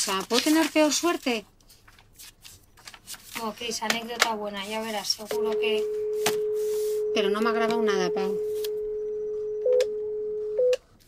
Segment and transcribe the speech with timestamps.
[0.00, 1.44] Sea, ¿puedo tener peor suerte?
[3.42, 5.84] Ok, esa anécdota buena, ya verás, seguro que...
[7.14, 8.36] Pero no me ha grabado nada, Pau.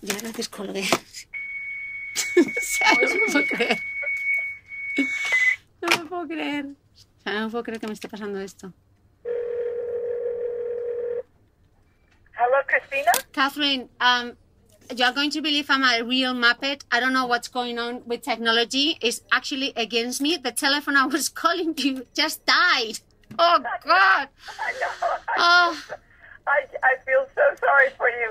[0.03, 0.83] Ya la descolgué.
[0.83, 3.79] o sea, no me puedo creer.
[5.81, 6.67] No me puedo creer.
[6.67, 8.73] O sea, no me puedo creer que me esté pasando esto.
[12.35, 13.13] Hello, Christina?
[13.33, 14.37] Catherine, um,
[14.97, 16.83] you're going to believe I'm a real Muppet.
[16.91, 18.99] I don't know what's going on with technology.
[19.01, 20.37] It's actually against me.
[20.37, 22.99] The telephone I was calling you just died.
[23.39, 24.29] Oh, God.
[24.61, 25.17] I know.
[25.39, 25.83] Oh,
[26.47, 28.31] I, I feel so sorry for you.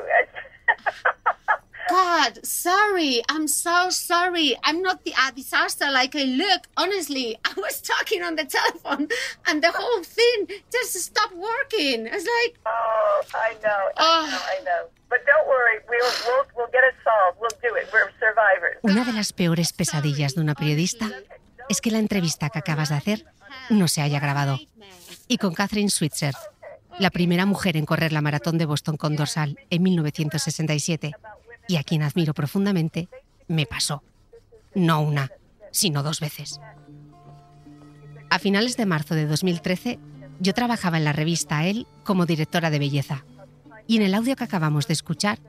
[1.90, 2.46] God.
[2.46, 3.22] Sorry.
[3.28, 4.56] I'm so sorry.
[4.64, 6.68] I'm not the, a disaster like I look.
[6.78, 9.10] Honestly, I was talking on the telephone
[9.48, 12.06] and the whole thing just stopped working.
[12.08, 13.70] It's like, oh, I know.
[13.70, 14.28] I Oh.
[14.32, 14.40] know.
[14.40, 14.86] I know.
[15.10, 15.80] But don't worry.
[15.90, 16.41] We'll, we'll,
[18.82, 21.10] Una de las peores pesadillas de una periodista
[21.70, 23.26] es que la entrevista que acabas de hacer
[23.70, 24.60] no se haya grabado.
[25.28, 26.36] Y con Catherine Switzer,
[27.00, 31.14] la primera mujer en correr la maratón de Boston con dorsal en 1967,
[31.68, 33.08] y a quien admiro profundamente,
[33.48, 34.04] me pasó.
[34.74, 35.32] No una,
[35.72, 36.60] sino dos veces.
[38.30, 40.00] A finales de marzo de 2013,
[40.40, 43.26] yo trabajaba en la revista Elle como directora de belleza.
[43.88, 45.40] Y en el audio que acabamos de escuchar,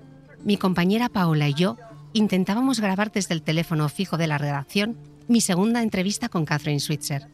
[0.45, 1.77] mi compañera Paola y yo
[2.13, 4.97] intentábamos grabar desde el teléfono fijo de la redacción
[5.29, 7.29] mi segunda entrevista con Catherine Switzer.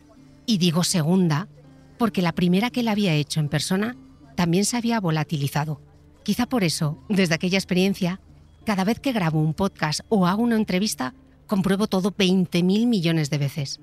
[0.47, 1.49] Y digo segunda
[1.97, 3.97] porque la primera que la había hecho en persona
[4.37, 5.81] también se había volatilizado.
[6.23, 8.21] Quizá por eso, desde aquella experiencia,
[8.65, 11.15] cada vez que grabo un podcast o hago una entrevista,
[11.47, 13.81] compruebo todo 20.000 millones de veces.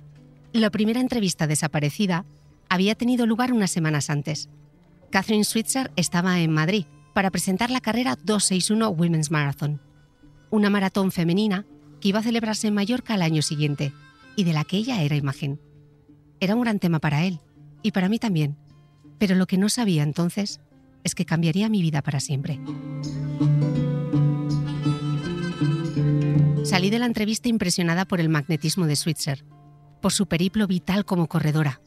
[0.53, 2.25] La primera entrevista desaparecida
[2.69, 4.49] había tenido lugar unas semanas antes.
[5.09, 6.85] Catherine Switzer estaba en Madrid
[7.15, 9.79] para presentar la carrera 261 Women's Marathon,
[10.49, 11.65] una maratón femenina
[12.01, 13.93] que iba a celebrarse en Mallorca al año siguiente
[14.35, 15.61] y de la que ella era imagen.
[16.41, 17.39] Era un gran tema para él
[17.81, 18.57] y para mí también,
[19.17, 20.59] pero lo que no sabía entonces
[21.05, 22.59] es que cambiaría mi vida para siempre.
[26.65, 29.45] Salí de la entrevista impresionada por el magnetismo de Switzer,
[30.01, 31.79] por su periplo vital como corredora,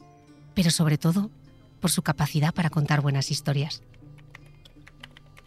[0.55, 1.29] pero sobre todo
[1.79, 3.83] por su capacidad para contar buenas historias.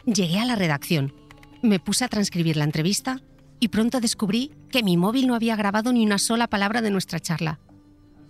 [0.05, 1.13] Llegué a la redacción,
[1.61, 3.21] me puse a transcribir la entrevista
[3.61, 7.21] y pronto descubrí que mi móvil no había grabado ni una sola palabra de nuestra
[7.21, 7.61] charla.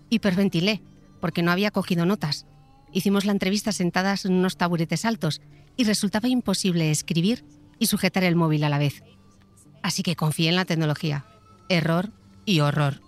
[0.10, 0.84] Hiperventilé,
[1.20, 2.46] porque no había cogido notas.
[2.92, 5.42] Hicimos la entrevista sentadas en unos taburetes altos
[5.76, 7.44] y resultaba imposible escribir
[7.80, 9.04] y sujetar el móvil a la vez.
[9.82, 11.26] Así que confié en la tecnología.
[11.70, 12.12] Error
[12.46, 13.02] y horror.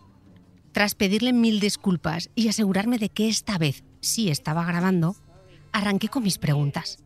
[0.72, 5.16] Tras pedirle mil disculpas y asegurarme de que esta vez sí estaba grabando,
[5.72, 7.05] arranqué con mis preguntas.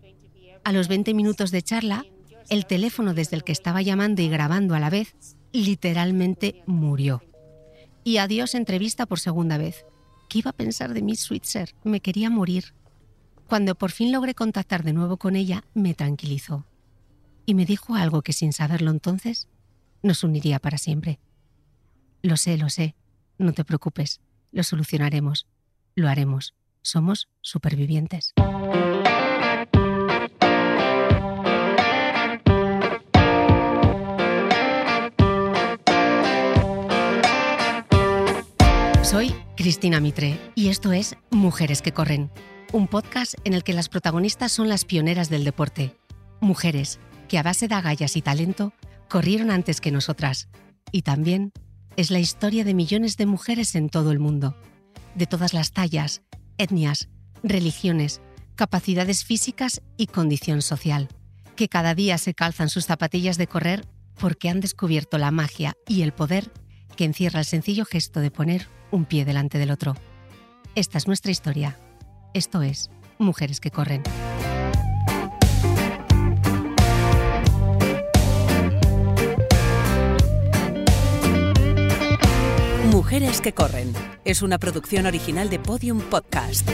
[0.70, 2.06] A los 20 minutos de charla,
[2.48, 5.16] el teléfono desde el que estaba llamando y grabando a la vez
[5.52, 7.24] literalmente murió.
[8.04, 9.84] Y adiós entrevista por segunda vez.
[10.30, 11.74] ¿Qué iba a pensar de mí Switzer?
[11.84, 12.76] Me quería morir.
[13.48, 16.68] Cuando por fin logré contactar de nuevo con ella, me tranquilizó.
[17.48, 19.48] Y me dijo algo que sin saberlo entonces
[20.04, 21.20] nos uniría para siempre.
[22.22, 22.94] Lo sé, lo sé.
[23.40, 24.22] No te preocupes.
[24.52, 25.48] Lo solucionaremos.
[25.96, 26.54] Lo haremos.
[26.84, 28.36] Somos supervivientes.
[39.10, 42.30] Soy Cristina Mitre y esto es Mujeres que Corren,
[42.74, 45.98] un podcast en el que las protagonistas son las pioneras del deporte.
[46.42, 48.72] Mujeres que a base de agallas y talento
[49.10, 50.48] corrieron antes que nosotras.
[50.92, 51.54] Y también
[51.96, 54.56] es la historia de millones de mujeres en todo el mundo,
[55.16, 56.22] de todas las tallas,
[56.60, 57.10] etnias,
[57.42, 58.22] religiones,
[58.54, 61.08] capacidades físicas y condición social,
[61.56, 63.88] que cada día se calzan sus zapatillas de correr
[64.20, 66.52] porque han descubierto la magia y el poder
[66.96, 69.96] que encierra el sencillo gesto de poner un pie delante del otro.
[70.76, 71.78] Esta es nuestra historia.
[72.34, 74.04] Esto es Mujeres que Corren.
[82.92, 83.94] Mujeres que corren
[84.26, 86.70] es una producción original de Podium Podcast.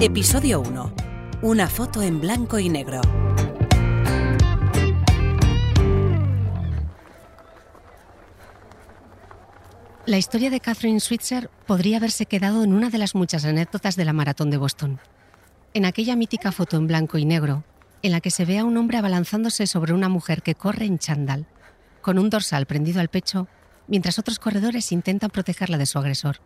[0.00, 0.92] Episodio 1.
[1.42, 3.00] Una foto en blanco y negro.
[10.06, 14.04] La historia de Catherine Switzer podría haberse quedado en una de las muchas anécdotas de
[14.04, 15.00] la maratón de Boston.
[15.74, 17.64] En aquella mítica foto en blanco y negro,
[18.02, 21.00] en la que se ve a un hombre abalanzándose sobre una mujer que corre en
[21.00, 21.46] chándal,
[22.02, 23.48] con un dorsal prendido al pecho,
[23.88, 26.36] mientras otros corredores intentan protegerla de su agresor.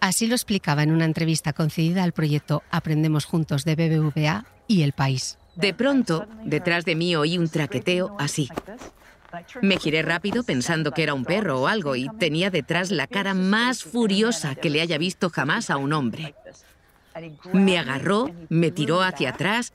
[0.00, 4.92] Así lo explicaba en una entrevista concedida al proyecto Aprendemos Juntos de BBVA y El
[4.92, 5.38] País.
[5.54, 8.48] De pronto, detrás de mí oí un traqueteo así.
[9.62, 13.34] Me giré rápido pensando que era un perro o algo y tenía detrás la cara
[13.34, 16.34] más furiosa que le haya visto jamás a un hombre.
[17.52, 19.72] Me agarró, me tiró hacia atrás,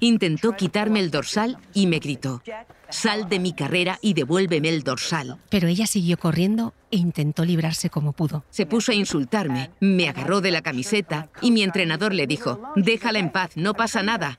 [0.00, 2.42] intentó quitarme el dorsal y me gritó,
[2.88, 5.36] sal de mi carrera y devuélveme el dorsal.
[5.50, 8.44] Pero ella siguió corriendo e intentó librarse como pudo.
[8.50, 13.18] Se puso a insultarme, me agarró de la camiseta y mi entrenador le dijo, déjala
[13.18, 14.38] en paz, no pasa nada.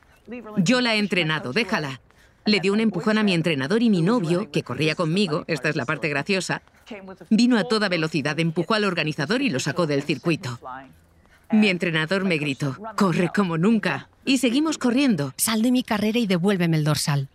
[0.58, 2.02] Yo la he entrenado, déjala.
[2.45, 5.75] Le dio un empujón a mi entrenador y mi novio, que corría conmigo, esta es
[5.75, 6.62] la parte graciosa,
[7.30, 10.59] vino a toda velocidad, empujó al organizador y lo sacó del circuito.
[11.51, 14.09] Mi entrenador me gritó, corre como nunca.
[14.24, 15.33] Y seguimos corriendo.
[15.38, 17.27] Sal de mi carrera y devuélveme el dorsal.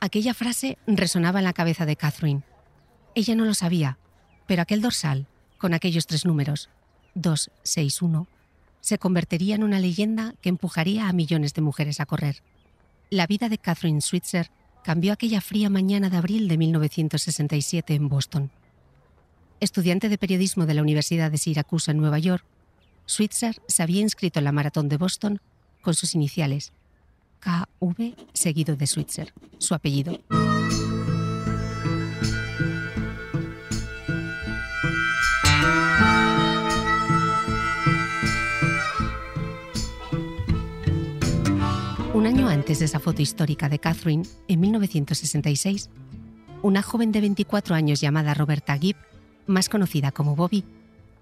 [0.00, 2.42] Aquella frase resonaba en la cabeza de Catherine.
[3.14, 3.98] Ella no lo sabía,
[4.46, 5.26] pero aquel dorsal,
[5.58, 6.68] con aquellos tres números,
[7.14, 8.26] 261,
[8.80, 12.42] se convertiría en una leyenda que empujaría a millones de mujeres a correr.
[13.10, 14.52] La vida de Catherine Switzer
[14.84, 18.52] cambió aquella fría mañana de abril de 1967 en Boston.
[19.58, 22.44] Estudiante de periodismo de la Universidad de Syracuse en Nueva York,
[23.06, 25.40] Switzer se había inscrito en la maratón de Boston
[25.82, 26.72] con sus iniciales,
[27.40, 30.20] KV seguido de Switzer, su apellido.
[42.50, 45.88] Antes de esa foto histórica de Catherine, en 1966,
[46.62, 48.96] una joven de 24 años llamada Roberta Gibb,
[49.46, 50.64] más conocida como Bobby,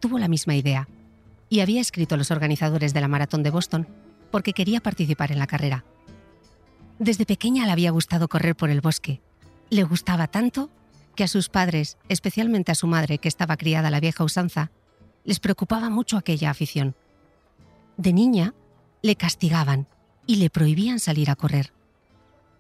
[0.01, 0.89] tuvo la misma idea
[1.51, 3.87] y había escrito a los organizadores de la Maratón de Boston
[4.31, 5.85] porque quería participar en la carrera.
[6.99, 9.21] Desde pequeña le había gustado correr por el bosque.
[9.69, 10.71] Le gustaba tanto
[11.15, 14.71] que a sus padres, especialmente a su madre, que estaba criada a la vieja usanza,
[15.25, 16.97] les preocupaba mucho aquella afición.
[17.99, 18.55] De niña,
[19.03, 19.89] le castigaban
[20.29, 21.73] y le prohibían salir a correr.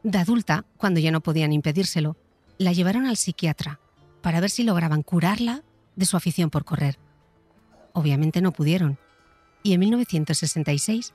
[0.02, 2.16] De adulta, cuando ya no podían impedírselo,
[2.56, 3.78] la llevaron al psiquiatra
[4.22, 5.62] para ver si lograban curarla
[5.94, 6.98] de su afición por correr.
[7.92, 8.98] Obviamente no pudieron.
[9.62, 11.12] Y en 1966,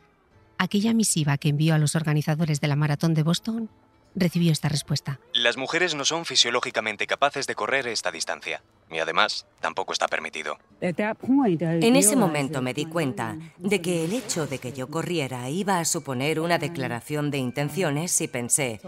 [0.60, 3.70] aquella misiva que envió a los organizadores de la Maratón de Boston
[4.16, 5.20] recibió esta respuesta.
[5.34, 8.62] Las mujeres no son fisiológicamente capaces de correr esta distancia.
[8.92, 10.60] Y además, tampoco está permitido.
[10.80, 15.80] En ese momento me di cuenta de que el hecho de que yo corriera iba
[15.80, 18.82] a suponer una declaración de intenciones y pensé,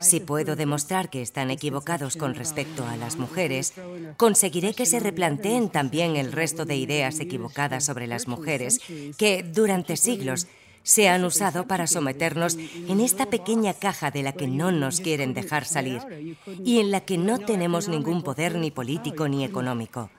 [0.00, 3.72] si puedo demostrar que están equivocados con respecto a las mujeres,
[4.16, 8.80] conseguiré que se replanteen también el resto de ideas equivocadas sobre las mujeres
[9.16, 10.48] que durante siglos
[10.82, 15.34] se han usado para someternos en esta pequeña caja de la que no nos quieren
[15.34, 20.10] dejar salir y en la que no tenemos ningún poder ni político ni económico.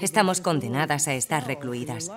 [0.00, 2.10] Estamos condenadas a estar recluidas.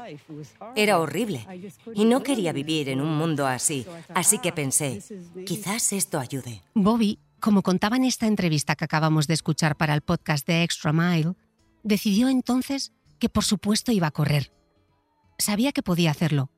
[0.76, 1.46] Era horrible
[1.94, 5.02] y no quería vivir en un mundo así, así que pensé,
[5.46, 6.62] quizás esto ayude.
[6.74, 10.94] Bobby, como contaba en esta entrevista que acabamos de escuchar para el podcast de Extra
[10.94, 11.34] Mile,
[11.84, 14.52] decidió entonces que por supuesto iba a correr.
[15.38, 16.50] Sabía que podía hacerlo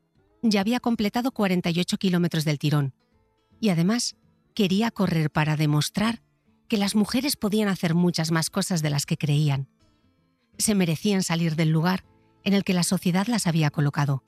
[0.42, 2.94] ya había completado 48 kilómetros del tirón.
[3.60, 4.16] Y además,
[4.54, 6.22] quería correr para demostrar
[6.68, 9.70] que las mujeres podían hacer muchas más cosas de las que creían.
[10.58, 12.04] Se merecían salir del lugar
[12.44, 14.24] en el que la sociedad las había colocado.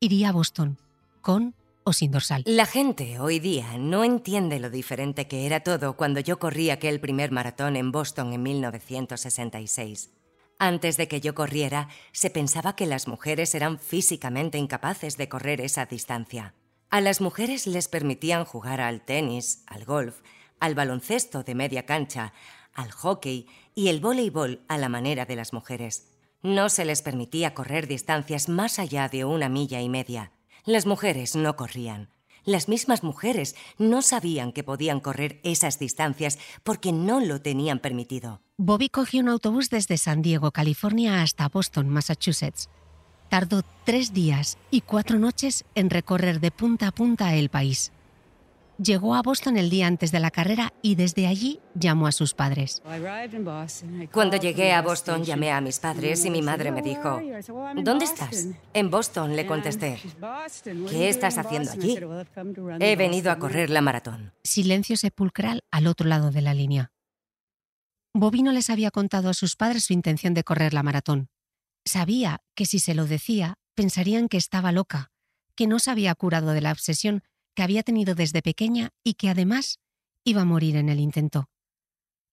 [0.00, 0.78] Iría a Boston,
[1.20, 2.42] con o sin dorsal.
[2.46, 7.00] La gente hoy día no entiende lo diferente que era todo cuando yo corrí aquel
[7.00, 10.10] primer maratón en Boston en 1966.
[10.64, 15.60] Antes de que yo corriera, se pensaba que las mujeres eran físicamente incapaces de correr
[15.60, 16.54] esa distancia.
[16.88, 20.20] A las mujeres les permitían jugar al tenis, al golf,
[20.60, 22.32] al baloncesto de media cancha,
[22.74, 26.12] al hockey y el voleibol a la manera de las mujeres.
[26.42, 30.30] No se les permitía correr distancias más allá de una milla y media.
[30.64, 32.08] Las mujeres no corrían.
[32.44, 38.40] Las mismas mujeres no sabían que podían correr esas distancias porque no lo tenían permitido.
[38.56, 42.68] Bobby cogió un autobús desde San Diego, California, hasta Boston, Massachusetts.
[43.28, 47.92] Tardó tres días y cuatro noches en recorrer de punta a punta el país.
[48.78, 52.34] Llegó a Boston el día antes de la carrera y desde allí llamó a sus
[52.34, 52.82] padres.
[54.12, 57.20] Cuando llegué a Boston llamé a mis padres y mi madre me dijo,
[57.76, 58.48] ¿dónde estás?
[58.72, 60.00] En Boston, le contesté.
[60.88, 61.98] ¿Qué estás haciendo allí?
[62.80, 64.32] He venido a correr la maratón.
[64.42, 66.92] Silencio sepulcral al otro lado de la línea.
[68.14, 71.28] Bobby no les había contado a sus padres su intención de correr la maratón.
[71.84, 75.10] Sabía que si se lo decía, pensarían que estaba loca,
[75.56, 77.22] que no se había curado de la obsesión
[77.54, 79.78] que había tenido desde pequeña y que además
[80.24, 81.48] iba a morir en el intento.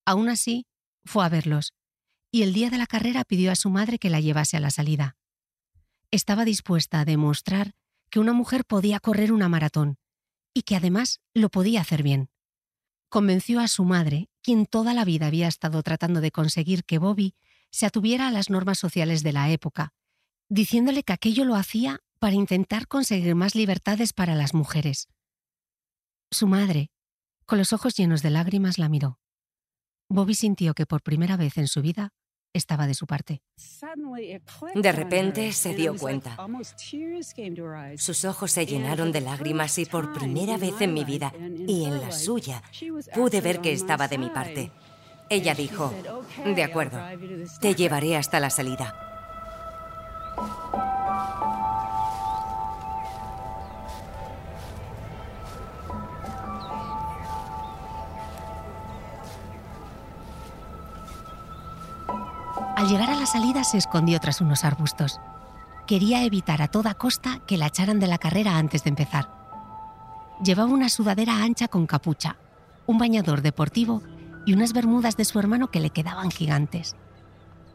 [0.05, 0.65] Aún así,
[1.03, 1.73] fue a verlos,
[2.31, 4.71] y el día de la carrera pidió a su madre que la llevase a la
[4.71, 5.17] salida.
[6.11, 7.73] Estaba dispuesta a demostrar
[8.09, 9.97] que una mujer podía correr una maratón
[10.53, 12.29] y que además lo podía hacer bien.
[13.09, 17.35] Convenció a su madre, quien toda la vida había estado tratando de conseguir que Bobby
[17.71, 19.93] se atuviera a las normas sociales de la época,
[20.47, 25.07] diciéndole que aquello lo hacía para intentar conseguir más libertades para las mujeres.
[26.31, 26.91] Su madre,
[27.45, 29.19] con los ojos llenos de lágrimas, la miró.
[30.09, 32.13] Bobby sintió que por primera vez en su vida
[32.53, 33.41] estaba de su parte.
[34.75, 36.37] De repente se dio cuenta.
[37.97, 41.31] Sus ojos se llenaron de lágrimas y por primera vez en mi vida,
[41.67, 42.63] y en la suya,
[43.13, 44.71] pude ver que estaba de mi parte.
[45.29, 45.93] Ella dijo,
[46.43, 46.99] de acuerdo,
[47.61, 48.95] te llevaré hasta la salida.
[62.89, 65.21] Llegar a la salida se escondió tras unos arbustos.
[65.85, 69.29] Quería evitar a toda costa que la echaran de la carrera antes de empezar.
[70.43, 72.37] Llevaba una sudadera ancha con capucha,
[72.87, 74.01] un bañador deportivo
[74.43, 76.95] y unas bermudas de su hermano que le quedaban gigantes.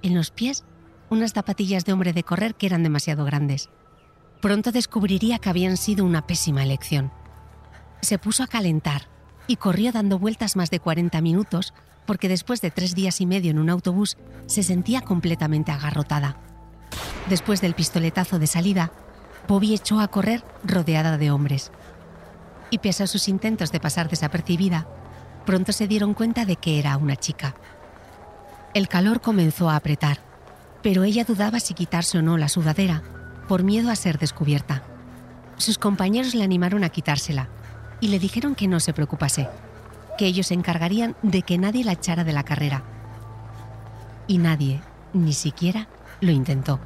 [0.03, 0.65] En los pies,
[1.11, 3.71] unas zapatillas de hombre de correr que eran demasiado grandes.
[4.41, 7.13] Pronto descubriría que habían sido una pésima elección.
[8.01, 9.14] Se puso a calentar
[9.47, 11.75] y corrió dando vueltas más de 40 minutos
[12.07, 16.37] porque después de tres días y medio en un autobús se sentía completamente agarrotada.
[17.29, 18.93] Después del pistoletazo de salida,
[19.49, 21.71] Bobby echó a correr rodeada de hombres.
[22.71, 24.87] Y pese a sus intentos de pasar desapercibida,
[25.47, 27.55] pronto se dieron cuenta de que era una chica.
[28.75, 30.19] El calor comenzó a apretar,
[30.83, 33.03] pero ella dudaba si quitarse o no la sudadera,
[33.49, 34.83] por miedo a ser descubierta.
[35.57, 37.49] Sus compañeros le animaron a quitársela
[38.05, 39.49] y le dijeron que no se preocupase,
[40.19, 42.83] que ellos se encargarían de que nadie la echara de la carrera.
[44.27, 44.83] Y nadie,
[45.15, 45.89] ni siquiera,
[46.21, 46.79] lo intentó.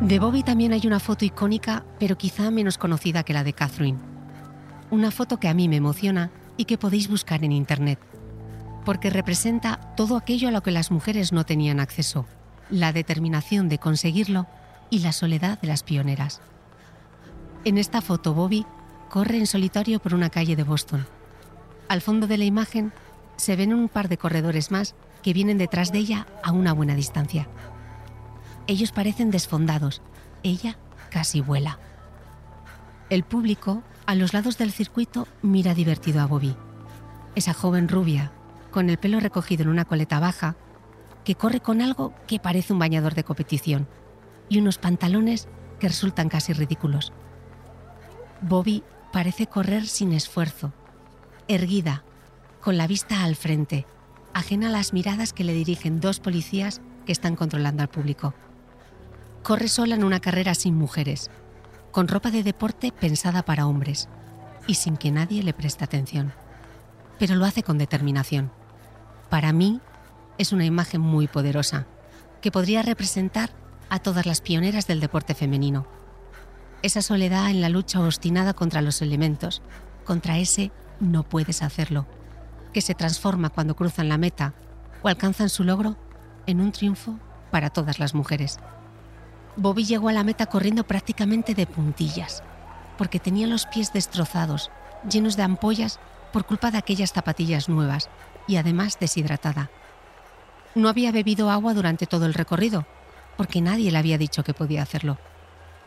[0.00, 3.98] De Bobby también hay una foto icónica, pero quizá menos conocida que la de Catherine.
[4.92, 7.98] Una foto que a mí me emociona y que podéis buscar en Internet,
[8.84, 12.26] porque representa todo aquello a lo que las mujeres no tenían acceso,
[12.70, 14.46] la determinación de conseguirlo
[14.90, 16.40] y la soledad de las pioneras.
[17.64, 18.64] En esta foto, Bobby
[19.10, 21.06] corre en solitario por una calle de Boston.
[21.88, 22.92] Al fondo de la imagen
[23.36, 26.94] se ven un par de corredores más que vienen detrás de ella a una buena
[26.94, 27.48] distancia.
[28.66, 30.02] Ellos parecen desfondados,
[30.42, 30.76] ella
[31.10, 31.78] casi vuela.
[33.10, 36.56] El público, a los lados del circuito, mira divertido a Bobby.
[37.34, 38.32] Esa joven rubia,
[38.70, 40.56] con el pelo recogido en una coleta baja,
[41.24, 43.88] que corre con algo que parece un bañador de competición
[44.48, 45.48] y unos pantalones
[45.78, 47.12] que resultan casi ridículos.
[48.40, 50.72] Bobby parece correr sin esfuerzo,
[51.48, 52.04] erguida,
[52.60, 53.86] con la vista al frente,
[54.34, 58.34] ajena a las miradas que le dirigen dos policías que están controlando al público.
[59.42, 61.30] Corre sola en una carrera sin mujeres,
[61.92, 64.08] con ropa de deporte pensada para hombres
[64.66, 66.32] y sin que nadie le preste atención.
[67.18, 68.50] Pero lo hace con determinación.
[69.30, 69.80] Para mí
[70.36, 71.86] es una imagen muy poderosa,
[72.42, 73.50] que podría representar
[73.88, 75.86] a todas las pioneras del deporte femenino
[76.86, 79.62] esa soledad en la lucha obstinada contra los elementos,
[80.04, 82.06] contra ese no puedes hacerlo,
[82.72, 84.54] que se transforma cuando cruzan la meta
[85.02, 85.96] o alcanzan su logro
[86.46, 87.18] en un triunfo
[87.50, 88.58] para todas las mujeres.
[89.56, 92.42] Bobby llegó a la meta corriendo prácticamente de puntillas,
[92.98, 94.70] porque tenía los pies destrozados,
[95.10, 95.98] llenos de ampollas
[96.32, 98.10] por culpa de aquellas zapatillas nuevas
[98.46, 99.70] y además deshidratada.
[100.74, 102.86] No había bebido agua durante todo el recorrido,
[103.36, 105.18] porque nadie le había dicho que podía hacerlo.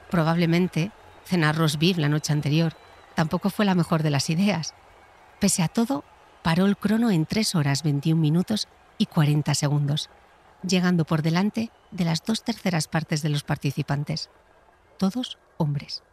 [0.10, 0.92] Probablemente
[1.26, 2.74] cenar roast beef la noche anterior
[3.16, 4.74] tampoco fue la mejor de las ideas.
[5.40, 6.04] Pese a todo,
[6.42, 10.10] paró el crono en 3 horas 21 minutos y 40 segundos,
[10.68, 14.30] llegando por delante de las dos terceras partes de los participantes,
[14.98, 16.04] todos hombres.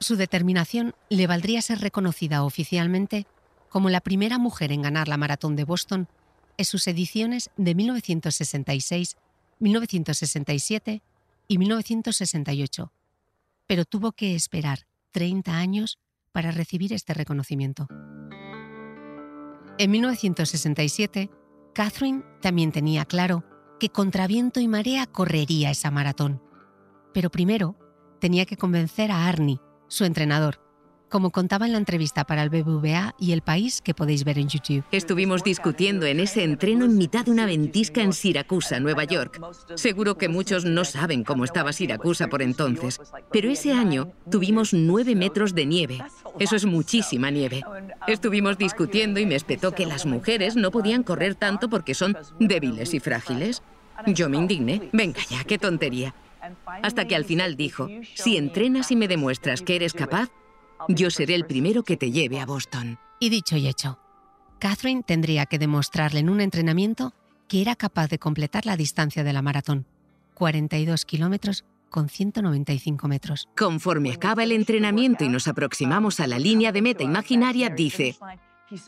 [0.00, 3.26] Su determinación le valdría ser reconocida oficialmente
[3.68, 6.08] como la primera mujer en ganar la maratón de Boston
[6.56, 9.16] en sus ediciones de 1966,
[9.58, 11.02] 1967
[11.48, 12.92] y 1968,
[13.66, 15.98] pero tuvo que esperar 30 años
[16.32, 17.86] para recibir este reconocimiento.
[19.78, 21.30] En 1967,
[21.74, 23.44] Catherine también tenía claro
[23.80, 26.42] que contra viento y marea correría esa maratón.
[27.12, 27.76] Pero primero
[28.20, 30.63] tenía que convencer a Arnie, su entrenador,
[31.14, 34.48] como contaba en la entrevista para el BBVA y El País que podéis ver en
[34.48, 34.82] YouTube.
[34.90, 39.40] Estuvimos discutiendo en ese entreno en mitad de una ventisca en Siracusa, Nueva York.
[39.76, 45.14] Seguro que muchos no saben cómo estaba Siracusa por entonces, pero ese año tuvimos nueve
[45.14, 46.02] metros de nieve.
[46.40, 47.62] Eso es muchísima nieve.
[48.08, 52.92] Estuvimos discutiendo y me espetó que las mujeres no podían correr tanto porque son débiles
[52.92, 53.62] y frágiles.
[54.08, 54.90] Yo me indigné.
[54.92, 56.12] Venga ya, qué tontería.
[56.82, 60.28] Hasta que al final dijo, si entrenas y me demuestras que eres capaz,
[60.88, 62.98] yo seré el primero que te lleve a Boston.
[63.20, 63.98] Y dicho y hecho,
[64.58, 67.12] Catherine tendría que demostrarle en un entrenamiento
[67.48, 69.86] que era capaz de completar la distancia de la maratón,
[70.34, 73.48] 42 kilómetros con 195 metros.
[73.56, 78.16] Conforme acaba el entrenamiento y nos aproximamos a la línea de meta imaginaria, dice,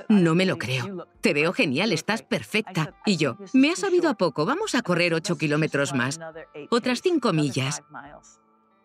[0.08, 1.06] no me lo creo.
[1.20, 2.94] Te veo genial, estás perfecta.
[3.04, 6.18] Y yo, me ha sabido a poco, vamos a correr 8 kilómetros más.
[6.70, 7.82] Otras 5 millas.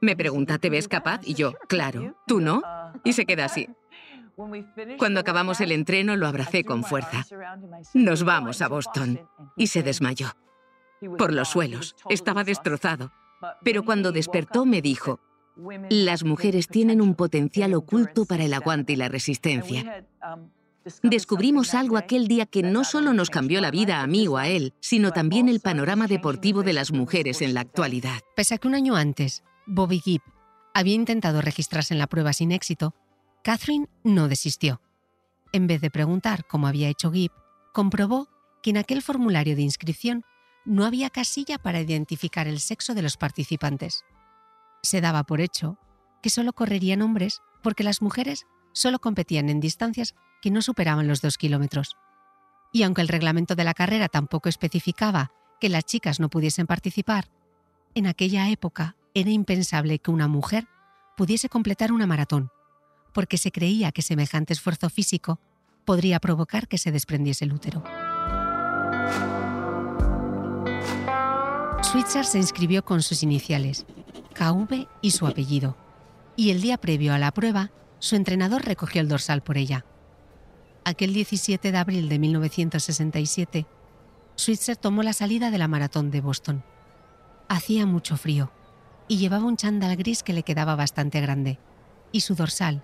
[0.01, 1.21] Me pregunta, ¿te ves capaz?
[1.23, 2.63] Y yo, claro, ¿tú no?
[3.03, 3.69] Y se queda así.
[4.97, 7.25] Cuando acabamos el entreno lo abracé con fuerza.
[7.93, 9.21] Nos vamos a Boston.
[9.55, 10.29] Y se desmayó.
[11.17, 11.95] Por los suelos.
[12.09, 13.11] Estaba destrozado.
[13.63, 15.19] Pero cuando despertó me dijo,
[15.89, 20.05] las mujeres tienen un potencial oculto para el aguante y la resistencia.
[21.03, 24.47] Descubrimos algo aquel día que no solo nos cambió la vida a mí o a
[24.47, 28.21] él, sino también el panorama deportivo de las mujeres en la actualidad.
[28.35, 30.21] Pese a que un año antes, Bobby Gibb
[30.73, 32.93] había intentado registrarse en la prueba sin éxito,
[33.41, 34.81] Catherine no desistió.
[35.53, 37.31] En vez de preguntar cómo había hecho Gibb,
[37.73, 38.27] comprobó
[38.61, 40.25] que en aquel formulario de inscripción
[40.65, 44.03] no había casilla para identificar el sexo de los participantes.
[44.83, 45.77] Se daba por hecho
[46.21, 51.21] que solo correrían hombres porque las mujeres solo competían en distancias que no superaban los
[51.21, 51.95] dos kilómetros.
[52.73, 57.31] Y aunque el reglamento de la carrera tampoco especificaba que las chicas no pudiesen participar,
[57.95, 60.67] en aquella época era impensable que una mujer
[61.17, 62.49] pudiese completar una maratón,
[63.13, 65.39] porque se creía que semejante esfuerzo físico
[65.85, 67.83] podría provocar que se desprendiese el útero.
[71.83, 73.85] Switzer se inscribió con sus iniciales,
[74.33, 75.75] KV y su apellido,
[76.37, 79.85] y el día previo a la prueba, su entrenador recogió el dorsal por ella.
[80.85, 83.67] Aquel 17 de abril de 1967,
[84.35, 86.63] Switzer tomó la salida de la maratón de Boston.
[87.49, 88.51] Hacía mucho frío
[89.07, 91.59] y llevaba un chándal gris que le quedaba bastante grande
[92.11, 92.83] y su dorsal,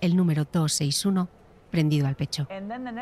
[0.00, 1.28] el número 261,
[1.70, 2.46] prendido al pecho.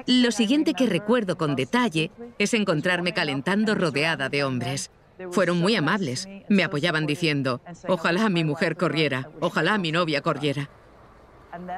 [0.06, 4.90] Lo siguiente que recuerdo con detalle es encontrarme calentando rodeada de hombres.
[5.30, 6.28] Fueron muy amables.
[6.48, 10.70] Me apoyaban diciendo, ojalá mi mujer corriera, ojalá mi novia corriera.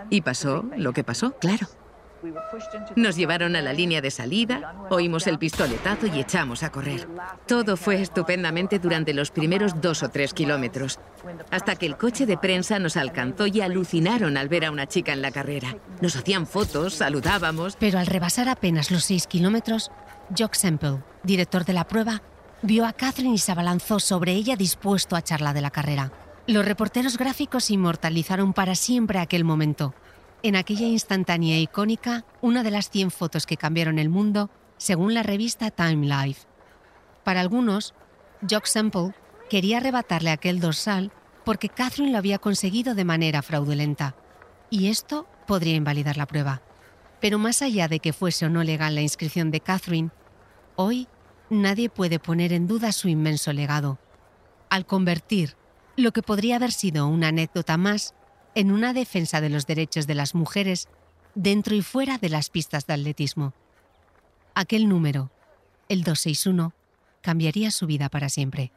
[0.09, 1.67] Y pasó lo que pasó, claro.
[2.97, 7.09] Nos llevaron a la línea de salida, oímos el pistoletazo y echamos a correr.
[7.47, 10.99] Todo fue estupendamente durante los primeros dos o tres kilómetros,
[11.51, 15.13] hasta que el coche de prensa nos alcanzó y alucinaron al ver a una chica
[15.13, 15.77] en la carrera.
[16.01, 17.77] Nos hacían fotos, saludábamos.
[17.79, 19.91] Pero al rebasar apenas los seis kilómetros,
[20.37, 22.23] Jock Semple, director de la prueba,
[22.63, 26.13] vio a Catherine y se abalanzó sobre ella dispuesto a charlar de la carrera.
[26.47, 29.95] Los reporteros gráficos inmortalizaron para siempre aquel momento
[30.45, 35.15] en aquella instantánea e icónica una de las 100 fotos que cambiaron el mundo, según
[35.15, 36.43] la revista Time Life.
[37.25, 37.95] Para algunos,
[38.49, 39.15] Jock Semple
[39.49, 41.13] quería arrebatarle aquel dorsal
[41.47, 44.17] porque Catherine lo había conseguido de manera fraudulenta,
[44.69, 46.61] y esto podría invalidar la prueba.
[47.23, 50.11] Pero más allá de que fuese o no legal la inscripción de Catherine,
[50.77, 51.09] hoy
[51.49, 53.99] nadie puede poner en duda su inmenso legado.
[54.69, 55.57] Al convertir
[55.97, 58.15] lo que podría haber sido una anécdota más
[58.55, 60.89] en una defensa de los derechos de las mujeres
[61.35, 63.53] dentro y fuera de las pistas de atletismo.
[64.55, 65.31] Aquel número,
[65.89, 66.73] el 261,
[67.21, 68.71] cambiaría su vida para siempre.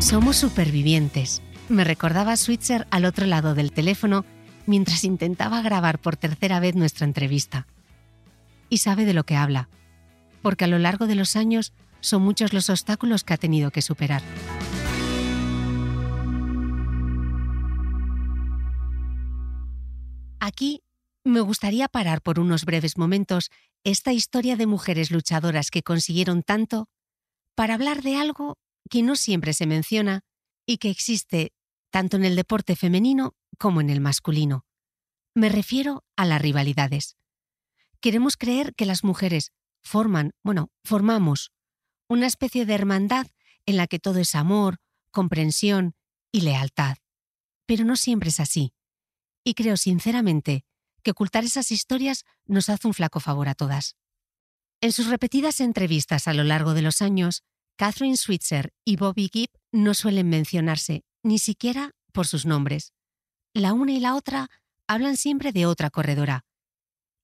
[0.00, 4.24] Somos supervivientes, me recordaba Switzer al otro lado del teléfono
[4.66, 7.66] mientras intentaba grabar por tercera vez nuestra entrevista
[8.70, 9.68] y sabe de lo que habla,
[10.40, 13.82] porque a lo largo de los años son muchos los obstáculos que ha tenido que
[13.82, 14.22] superar.
[20.38, 20.82] Aquí
[21.24, 23.50] me gustaría parar por unos breves momentos
[23.84, 26.88] esta historia de mujeres luchadoras que consiguieron tanto
[27.54, 28.56] para hablar de algo
[28.88, 30.22] que no siempre se menciona
[30.66, 31.52] y que existe
[31.90, 34.64] tanto en el deporte femenino como en el masculino.
[35.34, 37.16] Me refiero a las rivalidades
[38.00, 41.52] queremos creer que las mujeres forman, bueno, formamos
[42.08, 43.26] una especie de hermandad
[43.66, 44.78] en la que todo es amor,
[45.10, 45.94] comprensión
[46.32, 46.96] y lealtad.
[47.66, 48.72] Pero no siempre es así.
[49.44, 50.64] Y creo sinceramente
[51.02, 53.96] que ocultar esas historias nos hace un flaco favor a todas.
[54.80, 57.42] En sus repetidas entrevistas a lo largo de los años,
[57.76, 62.92] Catherine Switzer y Bobby Gibb no suelen mencionarse, ni siquiera por sus nombres.
[63.54, 64.48] La una y la otra
[64.86, 66.44] hablan siempre de otra corredora.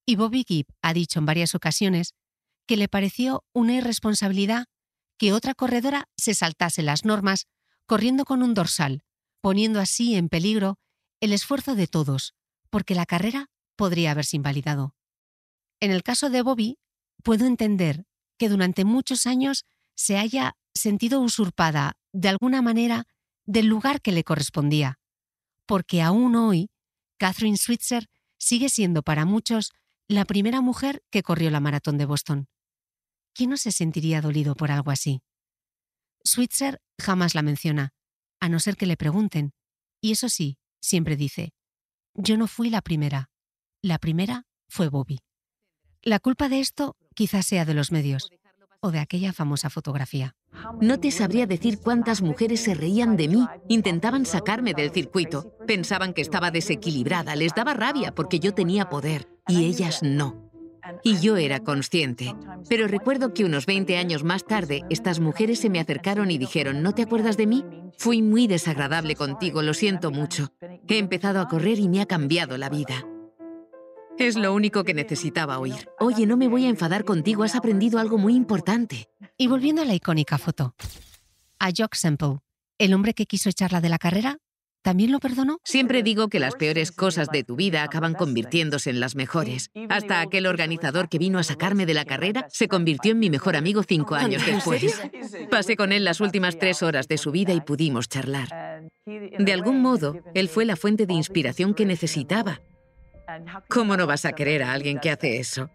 [0.09, 2.13] Y Bobby Gibb ha dicho en varias ocasiones
[2.65, 4.67] que le pareció una irresponsabilidad
[5.17, 7.45] que otra corredora se saltase las normas
[7.85, 9.03] corriendo con un dorsal,
[9.41, 10.79] poniendo así en peligro
[11.19, 12.35] el esfuerzo de todos,
[12.69, 14.95] porque la carrera podría haberse invalidado.
[15.81, 16.79] En el caso de Bobby,
[17.21, 18.05] puedo entender
[18.37, 23.03] que durante muchos años se haya sentido usurpada, de alguna manera,
[23.45, 24.99] del lugar que le correspondía,
[25.65, 26.69] porque aún hoy,
[27.17, 29.73] Catherine Switzer sigue siendo para muchos
[30.09, 32.47] la primera mujer que corrió la maratón de Boston.
[33.33, 35.21] ¿Quién no se sentiría dolido por algo así?
[36.23, 37.91] Switzer jamás la menciona,
[38.39, 39.51] a no ser que le pregunten,
[40.01, 41.51] y eso sí, siempre dice,
[42.13, 43.29] yo no fui la primera,
[43.81, 45.19] la primera fue Bobby.
[46.01, 48.29] La culpa de esto quizás sea de los medios
[48.79, 50.35] o de aquella famosa fotografía.
[50.79, 56.13] No te sabría decir cuántas mujeres se reían de mí, intentaban sacarme del circuito, pensaban
[56.13, 60.47] que estaba desequilibrada, les daba rabia porque yo tenía poder y ellas no.
[61.03, 62.33] Y yo era consciente.
[62.69, 66.81] Pero recuerdo que unos 20 años más tarde, estas mujeres se me acercaron y dijeron,
[66.81, 67.65] ¿no te acuerdas de mí?
[67.97, 70.53] Fui muy desagradable contigo, lo siento mucho.
[70.87, 73.05] He empezado a correr y me ha cambiado la vida.
[74.17, 75.89] Es lo único que necesitaba oír.
[75.99, 79.09] Oye, no me voy a enfadar contigo, has aprendido algo muy importante.
[79.37, 80.73] Y volviendo a la icónica foto.
[81.59, 82.39] A Jock Semple,
[82.79, 84.37] el hombre que quiso echarla de la carrera,
[84.87, 85.57] ¿también lo perdonó?
[85.65, 89.69] Siempre digo que las peores cosas de tu vida acaban convirtiéndose en las mejores.
[89.89, 93.57] Hasta aquel organizador que vino a sacarme de la carrera se convirtió en mi mejor
[93.57, 95.01] amigo cinco años después.
[95.51, 98.87] Pasé con él las últimas tres horas de su vida y pudimos charlar.
[99.05, 102.61] De algún modo, él fue la fuente de inspiración que necesitaba
[103.67, 105.69] ¿Cómo no vas a querer a alguien que hace eso?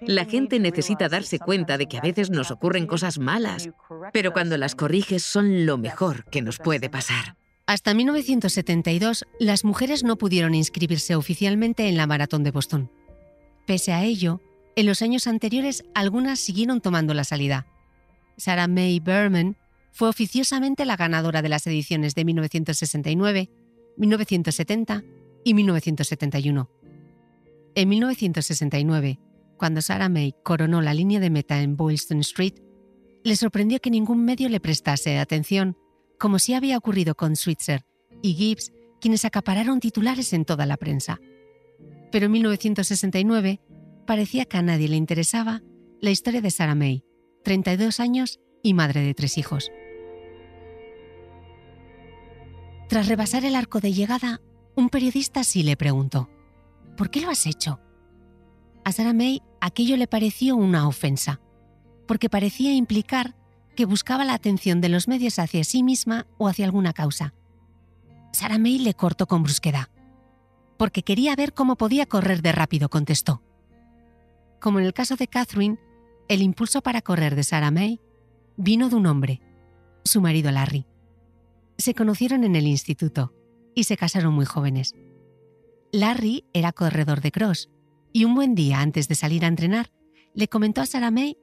[0.00, 3.68] La gente necesita darse cuenta de que a veces nos ocurren cosas malas,
[4.12, 7.34] pero cuando las corriges son lo mejor que nos puede pasar.
[7.66, 12.90] Hasta 1972, las mujeres no pudieron inscribirse oficialmente en la Maratón de Boston.
[13.66, 14.42] Pese a ello,
[14.76, 17.66] en los años anteriores algunas siguieron tomando la salida.
[18.36, 19.56] Sarah May Berman
[19.92, 23.50] fue oficiosamente la ganadora de las ediciones de 1969,
[23.96, 25.04] 1970
[25.44, 26.70] y 1971.
[27.76, 29.20] En 1969,
[29.56, 32.54] cuando Sarah May coronó la línea de meta en Boylston Street,
[33.22, 35.78] le sorprendió que ningún medio le prestase atención,
[36.18, 37.84] como si había ocurrido con Switzer
[38.22, 41.20] y Gibbs, quienes acapararon titulares en toda la prensa.
[42.10, 43.60] Pero en 1969
[44.06, 45.62] parecía que a nadie le interesaba
[46.00, 47.04] la historia de Sarah May,
[47.42, 49.70] 32 años y madre de tres hijos.
[52.88, 54.40] Tras rebasar el arco de llegada,
[54.76, 56.28] un periodista sí le preguntó,
[56.96, 57.80] ¿Por qué lo has hecho?
[58.84, 61.40] A Sarah May aquello le pareció una ofensa,
[62.06, 63.34] porque parecía implicar
[63.74, 67.34] que buscaba la atención de los medios hacia sí misma o hacia alguna causa.
[68.32, 69.88] Sarah May le cortó con brusquedad.
[70.76, 73.42] Porque quería ver cómo podía correr de rápido, contestó.
[74.60, 75.78] Como en el caso de Catherine,
[76.28, 78.00] el impulso para correr de Sarah May
[78.56, 79.40] vino de un hombre,
[80.04, 80.86] su marido Larry.
[81.78, 83.34] Se conocieron en el instituto
[83.74, 84.94] y se casaron muy jóvenes.
[85.92, 87.70] Larry era corredor de cross
[88.12, 89.92] y un buen día antes de salir a entrenar
[90.34, 91.36] le comentó a Sarah May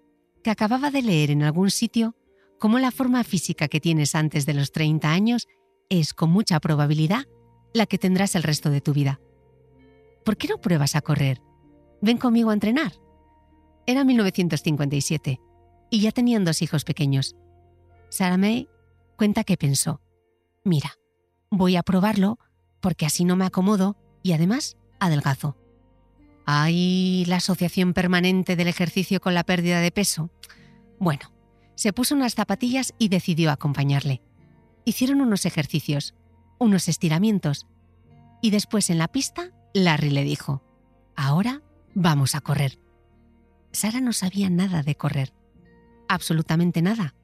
[0.43, 2.15] que acababa de leer en algún sitio
[2.61, 5.47] cómo la forma física que tienes antes de los 30 años
[5.89, 7.25] es con mucha probabilidad
[7.73, 9.19] la que tendrás el resto de tu vida.
[10.23, 11.41] ¿Por qué no pruebas a correr?
[12.01, 12.93] Ven conmigo a entrenar.
[13.87, 15.41] Era 1957
[15.89, 17.35] y ya tenían dos hijos pequeños.
[18.09, 18.69] Sarah May
[19.17, 19.99] cuenta que pensó,
[20.63, 20.99] mira,
[21.49, 22.37] voy a probarlo
[22.79, 25.57] porque así no me acomodo y además adelgazo.
[26.45, 30.29] ¿Hay la asociación permanente del ejercicio con la pérdida de peso?
[30.99, 31.31] Bueno,
[31.81, 34.21] se puso unas zapatillas y decidió acompañarle.
[34.85, 36.13] Hicieron unos ejercicios,
[36.59, 37.65] unos estiramientos,
[38.39, 40.63] y después en la pista, Larry le dijo,
[41.15, 41.63] ahora
[41.95, 42.77] vamos a correr.
[43.71, 45.33] Sara no sabía nada de correr,
[46.07, 47.15] absolutamente nada,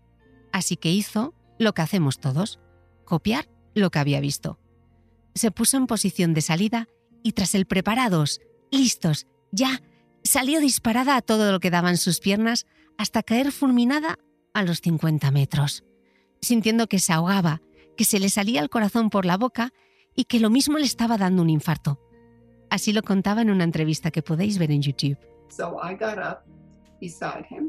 [0.51, 2.59] así que hizo lo que hacemos todos,
[3.05, 4.59] copiar lo que había visto
[5.37, 6.87] se puso en posición de salida
[7.23, 8.41] y tras el preparados,
[8.71, 9.81] listos, ya,
[10.23, 12.65] salió disparada a todo lo que daban sus piernas
[12.97, 14.17] hasta caer fulminada
[14.57, 15.83] a los 50 metros,
[16.41, 17.61] sintiendo que se ahogaba,
[17.95, 19.71] que se le salía el corazón por la boca
[20.15, 22.01] y que lo mismo le estaba dando un infarto.
[22.71, 25.17] Así lo contaba en una entrevista que podéis ver en YouTube.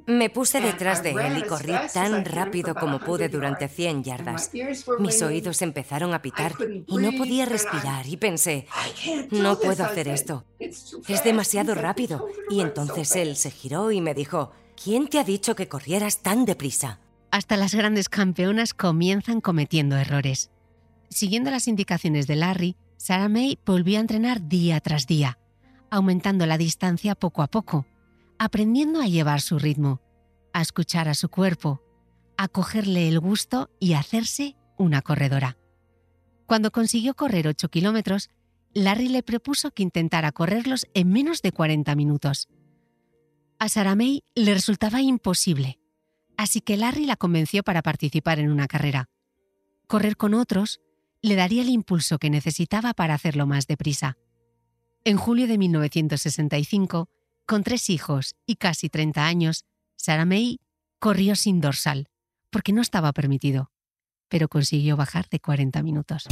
[0.06, 4.50] Me puse detrás de él y corrí tan rápido como pude durante 100 yardas.
[4.98, 6.54] Mis oídos empezaron a pitar
[6.86, 8.66] y no podía respirar y pensé,
[9.30, 10.46] no puedo hacer esto.
[10.58, 12.26] Es demasiado rápido.
[12.48, 16.44] Y entonces él se giró y me dijo, ¿Quién te ha dicho que corrieras tan
[16.44, 17.00] deprisa?
[17.32, 20.52] Hasta las grandes campeonas comienzan cometiendo errores.
[21.10, 25.38] Siguiendo las indicaciones de Larry, Sarah May volvió a entrenar día tras día,
[25.90, 27.86] aumentando la distancia poco a poco,
[28.38, 30.00] aprendiendo a llevar su ritmo,
[30.52, 31.82] a escuchar a su cuerpo,
[32.36, 35.58] a cogerle el gusto y a hacerse una corredora.
[36.46, 38.30] Cuando consiguió correr 8 kilómetros,
[38.74, 42.48] Larry le propuso que intentara correrlos en menos de 40 minutos.
[43.60, 45.80] A Sarah May le resultaba imposible,
[46.36, 49.10] así que Larry la convenció para participar en una carrera.
[49.88, 50.80] Correr con otros
[51.22, 54.16] le daría el impulso que necesitaba para hacerlo más deprisa.
[55.02, 57.08] En julio de 1965,
[57.46, 59.64] con tres hijos y casi 30 años,
[59.96, 60.60] Sarah May
[61.00, 62.10] corrió sin dorsal,
[62.50, 63.72] porque no estaba permitido,
[64.28, 66.28] pero consiguió bajar de 40 minutos.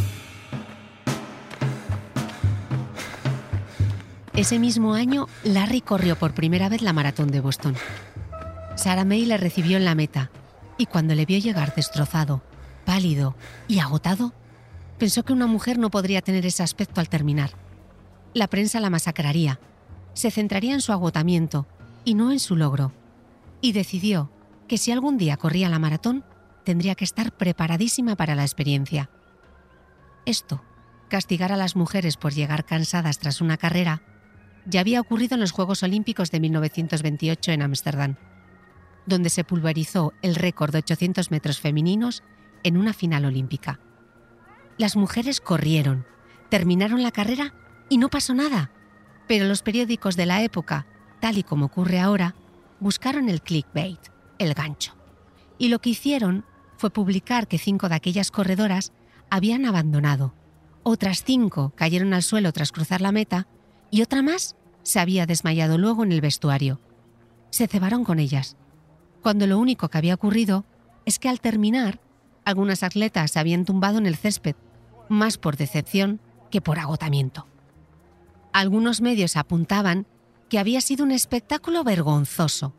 [4.36, 7.74] Ese mismo año, Larry corrió por primera vez la maratón de Boston.
[8.74, 10.30] Sarah May le recibió en la meta
[10.76, 12.42] y cuando le vio llegar destrozado,
[12.84, 13.34] pálido
[13.66, 14.34] y agotado,
[14.98, 17.52] pensó que una mujer no podría tener ese aspecto al terminar.
[18.34, 19.58] La prensa la masacraría,
[20.12, 21.66] se centraría en su agotamiento
[22.04, 22.92] y no en su logro,
[23.62, 24.30] y decidió
[24.68, 26.26] que si algún día corría la maratón,
[26.62, 29.08] tendría que estar preparadísima para la experiencia.
[30.26, 30.62] Esto,
[31.08, 34.02] castigar a las mujeres por llegar cansadas tras una carrera,
[34.66, 38.16] ya había ocurrido en los Juegos Olímpicos de 1928 en Ámsterdam,
[39.06, 42.22] donde se pulverizó el récord de 800 metros femeninos
[42.64, 43.80] en una final olímpica.
[44.78, 46.04] Las mujeres corrieron,
[46.50, 47.54] terminaron la carrera
[47.88, 48.72] y no pasó nada.
[49.28, 50.86] Pero los periódicos de la época,
[51.20, 52.34] tal y como ocurre ahora,
[52.80, 54.00] buscaron el clickbait,
[54.38, 54.94] el gancho.
[55.58, 56.44] Y lo que hicieron
[56.76, 58.92] fue publicar que cinco de aquellas corredoras
[59.30, 60.34] habían abandonado.
[60.82, 63.48] Otras cinco cayeron al suelo tras cruzar la meta
[63.90, 66.80] y otra más se había desmayado luego en el vestuario.
[67.50, 68.56] Se cebaron con ellas,
[69.22, 70.64] cuando lo único que había ocurrido
[71.04, 72.00] es que al terminar,
[72.44, 74.54] algunas atletas se habían tumbado en el césped,
[75.08, 76.20] más por decepción
[76.50, 77.46] que por agotamiento.
[78.52, 80.06] Algunos medios apuntaban
[80.48, 82.72] que había sido un espectáculo vergonzoso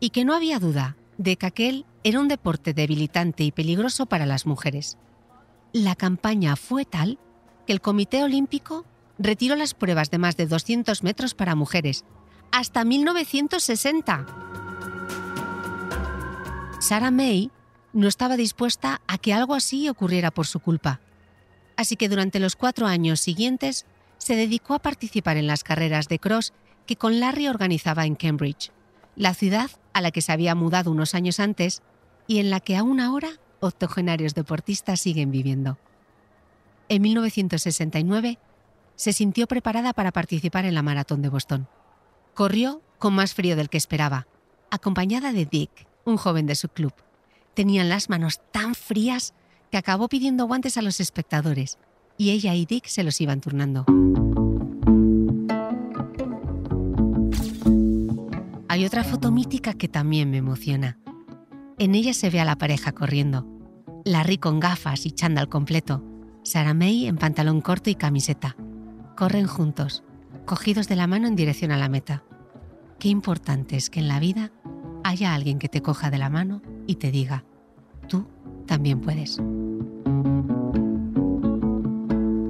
[0.00, 4.26] y que no había duda de que aquel era un deporte debilitante y peligroso para
[4.26, 4.98] las mujeres.
[5.72, 7.18] La campaña fue tal
[7.66, 8.84] que el Comité Olímpico
[9.22, 12.04] retiró las pruebas de más de 200 metros para mujeres
[12.50, 14.26] hasta 1960.
[16.80, 17.50] Sarah May
[17.92, 21.00] no estaba dispuesta a que algo así ocurriera por su culpa.
[21.76, 23.86] Así que durante los cuatro años siguientes
[24.18, 26.52] se dedicó a participar en las carreras de cross
[26.86, 28.70] que con Larry organizaba en Cambridge,
[29.16, 31.82] la ciudad a la que se había mudado unos años antes
[32.26, 33.30] y en la que aún ahora
[33.60, 35.78] octogenarios deportistas siguen viviendo.
[36.88, 38.38] En 1969
[38.96, 41.68] se sintió preparada para participar en la maratón de Boston.
[42.34, 44.26] Corrió con más frío del que esperaba,
[44.70, 46.92] acompañada de Dick, un joven de su club.
[47.54, 49.34] Tenían las manos tan frías
[49.70, 51.78] que acabó pidiendo guantes a los espectadores,
[52.16, 53.84] y ella y Dick se los iban turnando.
[58.68, 60.98] Hay otra foto mítica que también me emociona.
[61.78, 63.46] En ella se ve a la pareja corriendo.
[64.04, 66.02] Larry con gafas y chándal completo.
[66.42, 68.56] Sarah May en pantalón corto y camiseta.
[69.22, 70.02] Corren juntos,
[70.46, 72.24] cogidos de la mano en dirección a la meta.
[72.98, 74.50] Qué importante es que en la vida
[75.04, 77.44] haya alguien que te coja de la mano y te diga,
[78.08, 78.26] tú
[78.66, 79.40] también puedes.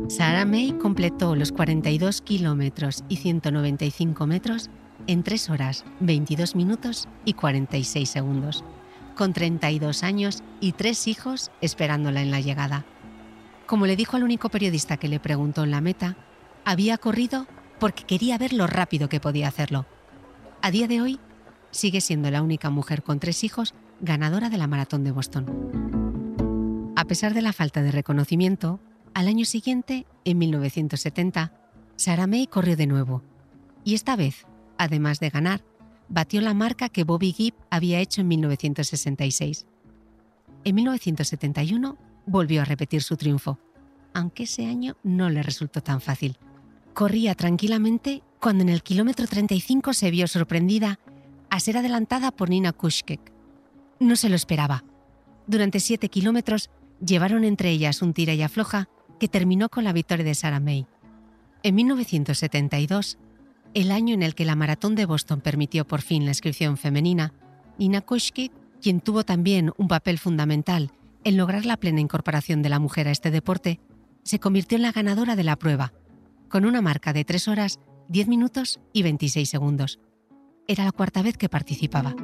[0.08, 4.70] Sarah May completó los 42 kilómetros y 195 metros
[5.06, 8.64] en 3 horas, 22 minutos y 46 segundos,
[9.14, 12.86] con 32 años y tres hijos esperándola en la llegada.
[13.66, 16.16] Como le dijo al único periodista que le preguntó en la meta,
[16.64, 17.46] había corrido
[17.78, 19.86] porque quería ver lo rápido que podía hacerlo.
[20.60, 21.20] A día de hoy,
[21.70, 26.92] sigue siendo la única mujer con tres hijos ganadora de la maratón de Boston.
[26.96, 28.80] A pesar de la falta de reconocimiento,
[29.14, 31.52] al año siguiente, en 1970,
[31.96, 33.22] Sarah May corrió de nuevo.
[33.84, 34.46] Y esta vez,
[34.78, 35.64] además de ganar,
[36.08, 39.66] batió la marca que Bobby Gibb había hecho en 1966.
[40.64, 43.58] En 1971 volvió a repetir su triunfo,
[44.14, 46.38] aunque ese año no le resultó tan fácil.
[46.94, 50.98] Corría tranquilamente cuando en el kilómetro 35 se vio sorprendida
[51.48, 53.32] a ser adelantada por Nina Kushkek.
[53.98, 54.84] No se lo esperaba.
[55.46, 56.70] Durante siete kilómetros
[57.04, 60.86] llevaron entre ellas un tira y afloja que terminó con la victoria de Sarah May.
[61.62, 63.18] En 1972,
[63.74, 67.32] el año en el que la maratón de Boston permitió por fin la inscripción femenina,
[67.78, 68.52] Nina Kushkek,
[68.82, 70.90] quien tuvo también un papel fundamental
[71.24, 73.80] en lograr la plena incorporación de la mujer a este deporte,
[74.24, 75.92] se convirtió en la ganadora de la prueba,
[76.52, 79.98] con una marca de 3 horas, 10 minutos y 26 segundos.
[80.68, 82.14] Era la cuarta vez que participaba.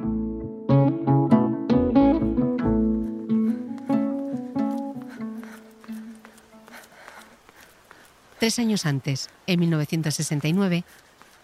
[8.37, 10.83] Tres años antes, en 1969,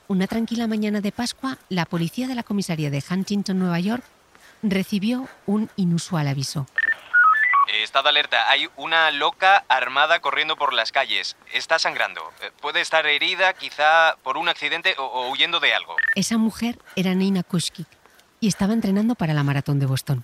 [0.08, 4.04] una tranquila mañana de Pascua, la policía de la comisaría de Huntington, Nueva York,
[4.62, 6.68] recibió un inusual aviso.
[7.68, 11.36] Estado alerta, hay una loca armada corriendo por las calles.
[11.54, 12.22] Está sangrando.
[12.42, 15.96] Eh, Puede estar herida, quizá por un accidente o, huyendo de algo.
[16.16, 17.88] Esa mujer era Nina Kushkik
[18.40, 20.24] y estaba entrenando para la maratón de Boston.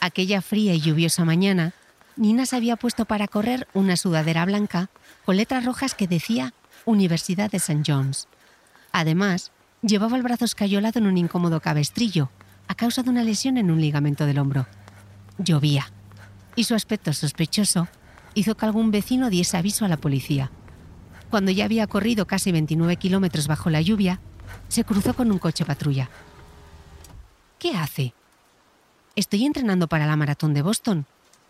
[0.00, 1.72] Aquella fría y lluviosa mañana,
[2.16, 4.88] Nina se había puesto para correr una sudadera blanca
[5.24, 6.52] con letras rojas que decía
[6.84, 7.82] Universidad de St.
[7.86, 8.28] John's.
[8.92, 9.50] Además,
[9.82, 12.30] llevaba el brazo escayolado en un incómodo cabestrillo
[12.68, 14.66] a causa de una lesión en un ligamento del hombro.
[15.38, 15.90] Llovía
[16.56, 17.88] y su aspecto sospechoso
[18.34, 20.50] hizo que algún vecino diese aviso a la policía.
[21.30, 24.20] Cuando ya había corrido casi 29 kilómetros bajo la lluvia,
[24.68, 26.10] se cruzó con un coche patrulla.
[27.58, 28.14] ¿Qué hace?
[29.16, 31.06] Estoy entrenando para la maratón de Boston.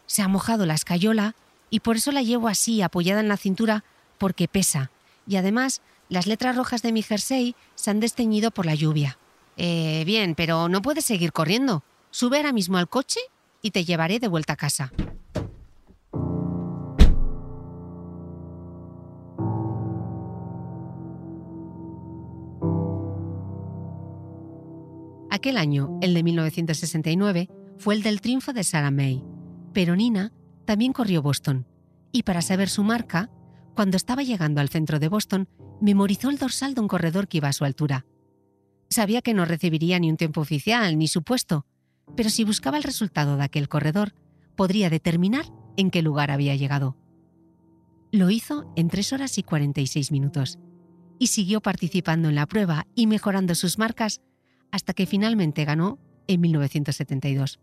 [0.06, 1.34] Se ha mojado la escayola
[1.70, 3.84] y por eso la llevo así, apoyada en la cintura,
[4.18, 4.90] porque pesa.
[5.26, 9.18] Y además, las letras rojas de mi jersey se han desteñido por la lluvia.
[9.56, 11.82] Eh, bien, pero no puedes seguir corriendo.
[12.10, 13.20] Sube ahora mismo al coche
[13.64, 14.92] y te llevaré de vuelta a casa.
[25.30, 27.48] Aquel año, el de 1969,
[27.78, 29.24] fue el del triunfo de Sarah May,
[29.72, 30.30] pero Nina
[30.66, 31.66] también corrió Boston,
[32.12, 33.30] y para saber su marca,
[33.74, 35.48] cuando estaba llegando al centro de Boston,
[35.80, 38.04] memorizó el dorsal de un corredor que iba a su altura.
[38.90, 41.66] Sabía que no recibiría ni un tiempo oficial ni su puesto,
[42.16, 44.14] pero si buscaba el resultado de aquel corredor,
[44.56, 46.96] podría determinar en qué lugar había llegado.
[48.12, 50.58] Lo hizo en 3 horas y 46 minutos,
[51.18, 54.20] y siguió participando en la prueba y mejorando sus marcas
[54.70, 57.60] hasta que finalmente ganó en 1972.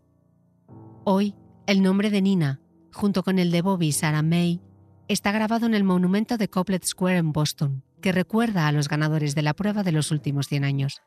[1.04, 1.34] Hoy,
[1.66, 2.60] el nombre de Nina,
[2.92, 4.60] junto con el de Bobby y Sarah May,
[5.08, 9.34] está grabado en el monumento de Couplet Square en Boston, que recuerda a los ganadores
[9.34, 11.02] de la prueba de los últimos 100 años.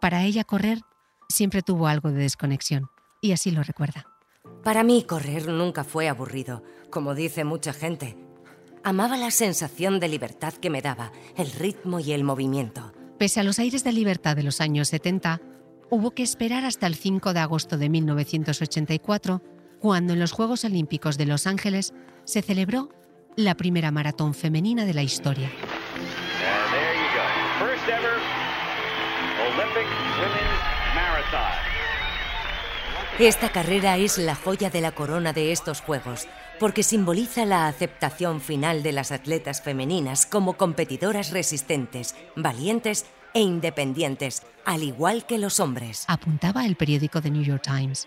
[0.00, 0.82] Para ella correr
[1.28, 4.06] siempre tuvo algo de desconexión, y así lo recuerda.
[4.64, 8.16] Para mí correr nunca fue aburrido, como dice mucha gente.
[8.82, 12.92] Amaba la sensación de libertad que me daba, el ritmo y el movimiento.
[13.18, 15.40] Pese a los aires de libertad de los años 70,
[15.90, 19.42] hubo que esperar hasta el 5 de agosto de 1984,
[19.80, 21.92] cuando en los Juegos Olímpicos de Los Ángeles
[22.24, 22.90] se celebró
[23.36, 25.50] la primera maratón femenina de la historia.
[33.18, 36.28] Esta carrera es la joya de la corona de estos Juegos,
[36.60, 44.44] porque simboliza la aceptación final de las atletas femeninas como competidoras resistentes, valientes e independientes,
[44.64, 46.04] al igual que los hombres.
[46.06, 48.06] Apuntaba el periódico The New York Times.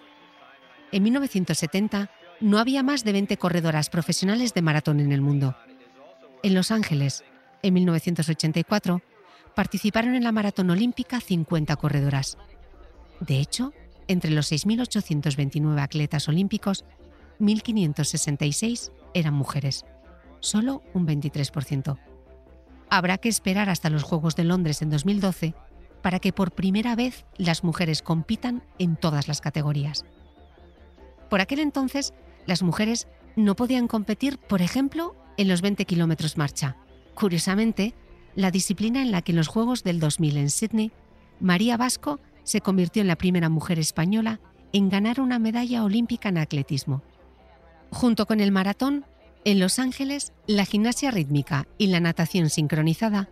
[0.93, 5.57] En 1970 no había más de 20 corredoras profesionales de maratón en el mundo.
[6.41, 7.25] En Los Ángeles,
[7.63, 9.01] en 1984,
[9.55, 12.37] participaron en la maratón olímpica 50 corredoras.
[13.19, 13.73] De hecho,
[14.11, 16.85] entre los 6.829 atletas olímpicos,
[17.39, 19.85] 1.566 eran mujeres,
[20.39, 21.97] solo un 23%.
[22.89, 25.55] Habrá que esperar hasta los Juegos de Londres en 2012
[26.01, 30.05] para que por primera vez las mujeres compitan en todas las categorías.
[31.29, 32.13] Por aquel entonces,
[32.45, 36.75] las mujeres no podían competir, por ejemplo, en los 20 kilómetros marcha.
[37.13, 37.93] Curiosamente,
[38.35, 40.91] la disciplina en la que en los Juegos del 2000 en Sydney,
[41.39, 44.39] María Vasco se convirtió en la primera mujer española
[44.73, 47.03] en ganar una medalla olímpica en atletismo.
[47.91, 49.05] Junto con el maratón,
[49.43, 53.29] en Los Ángeles, la gimnasia rítmica y la natación sincronizada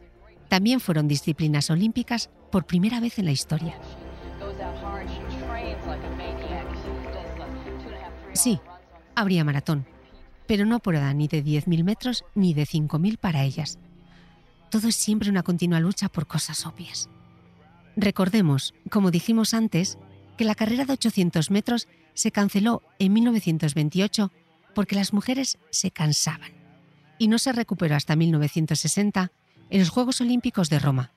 [0.47, 3.79] también fueron disciplinas olímpicas por primera vez en la historia.
[8.33, 8.59] Sí,
[9.15, 9.85] habría maratón,
[10.47, 13.77] pero no prueba ni de 10.000 metros ni de 5.000 para ellas.
[14.71, 17.09] Todo es siempre una continua lucha por cosas obvias.
[17.95, 19.97] Recordemos, como dijimos antes,
[20.37, 24.31] que la carrera de 800 metros se canceló en 1928
[24.73, 26.51] porque las mujeres se cansaban
[27.17, 29.31] y no se recuperó hasta 1960
[29.69, 31.11] en los Juegos Olímpicos de Roma,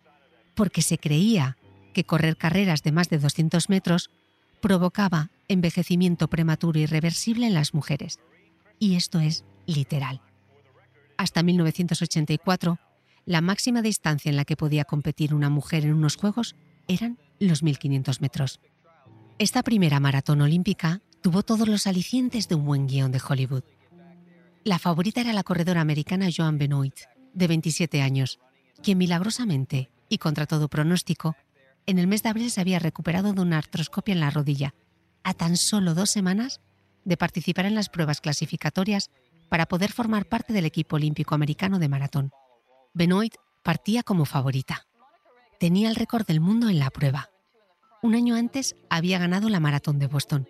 [0.54, 1.56] porque se creía
[1.94, 4.10] que correr carreras de más de 200 metros
[4.60, 8.18] provocaba envejecimiento prematuro irreversible en las mujeres.
[8.78, 10.20] Y esto es literal.
[11.16, 12.78] Hasta 1984,
[13.24, 16.56] la máxima distancia en la que podía competir una mujer en unos Juegos
[16.88, 18.60] eran los 1500 metros.
[19.38, 23.64] Esta primera maratón olímpica tuvo todos los alicientes de un buen guion de Hollywood.
[24.64, 26.94] La favorita era la corredora americana Joan Benoit,
[27.34, 28.38] de 27 años,
[28.82, 31.36] quien milagrosamente, y contra todo pronóstico,
[31.84, 34.72] En el mes de abril se había recuperado de una artroscopia en la rodilla,
[35.24, 36.60] a tan solo dos semanas
[37.04, 39.10] de participar en las pruebas clasificatorias
[39.48, 42.30] para poder formar parte del equipo olímpico americano de maratón.
[42.94, 44.86] Benoit partía como favorita.
[45.58, 47.30] Tenía el récord del mundo en la prueba.
[48.02, 50.46] Un año antes había ganado la maratón de Boston.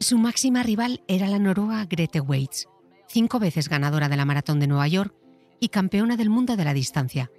[0.00, 2.68] Su máxima rival era la noruega Grete Waits,
[3.08, 5.14] cinco veces ganadora de la maratón de Nueva York
[5.60, 7.30] y campeona del mundo de la distancia.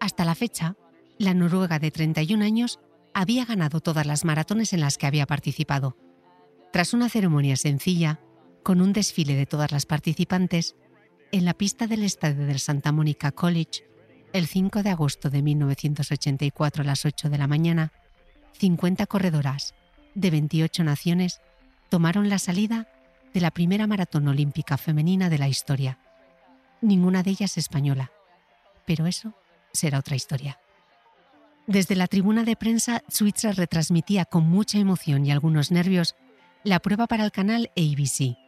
[0.00, 0.76] Hasta la fecha,
[1.18, 2.78] la noruega de 31 años
[3.14, 5.96] había ganado todas las maratones en las que había participado.
[6.72, 8.20] Tras una ceremonia sencilla,
[8.62, 10.76] con un desfile de todas las participantes,
[11.34, 13.84] en la pista del estadio del Santa Monica College,
[14.32, 17.90] el 5 de agosto de 1984 a las 8 de la mañana,
[18.52, 19.74] 50 corredoras
[20.14, 21.40] de 28 naciones
[21.88, 22.86] tomaron la salida
[23.32, 25.98] de la primera maratón olímpica femenina de la historia.
[26.80, 28.12] Ninguna de ellas española,
[28.86, 29.34] pero eso
[29.72, 30.60] será otra historia.
[31.66, 36.14] Desde la tribuna de prensa, Switzer retransmitía con mucha emoción y algunos nervios
[36.62, 38.43] la prueba para el canal ABC.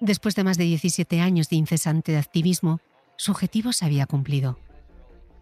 [0.00, 2.80] Después de más de 17 años de incesante activismo,
[3.16, 4.58] su objetivo se había cumplido.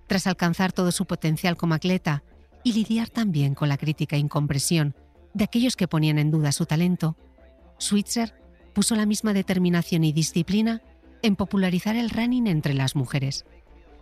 [0.06, 2.22] Tras alcanzar todo su potencial como atleta
[2.62, 4.94] y lidiar también con la crítica e incompresión
[5.34, 7.16] de aquellos que ponían en duda su talento,
[7.78, 8.34] Switzer
[8.74, 10.82] puso la misma determinación y disciplina
[11.22, 13.44] en popularizar el running entre las mujeres.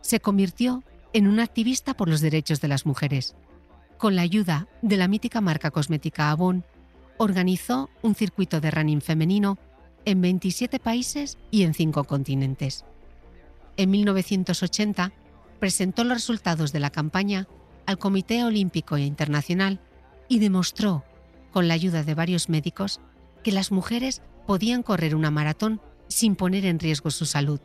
[0.00, 0.82] Se convirtió
[1.12, 3.34] en un activista por los derechos de las mujeres.
[3.98, 6.64] Con la ayuda de la mítica marca cosmética Avon,
[7.18, 9.58] organizó un circuito de running femenino
[10.04, 12.84] en 27 países y en 5 continentes.
[13.76, 15.12] En 1980
[15.58, 17.48] presentó los resultados de la campaña
[17.86, 19.80] al Comité Olímpico Internacional
[20.28, 21.04] y demostró,
[21.50, 23.00] con la ayuda de varios médicos,
[23.42, 27.60] que las mujeres podían correr una maratón sin poner en riesgo su salud.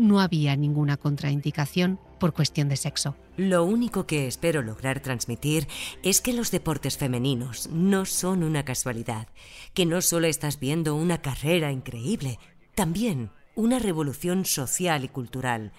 [0.00, 3.16] No había ninguna contraindicación por cuestión de sexo.
[3.36, 5.68] Lo único que espero lograr transmitir
[6.02, 9.28] es que los deportes femeninos no son una casualidad,
[9.74, 12.38] que no solo estás viendo una carrera increíble,
[12.74, 15.72] también una revolución social y cultural.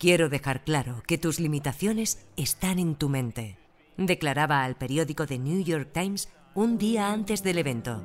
[0.00, 3.58] Quiero dejar claro que tus limitaciones están en tu mente,
[3.98, 8.02] declaraba al periódico The New York Times un día antes del evento.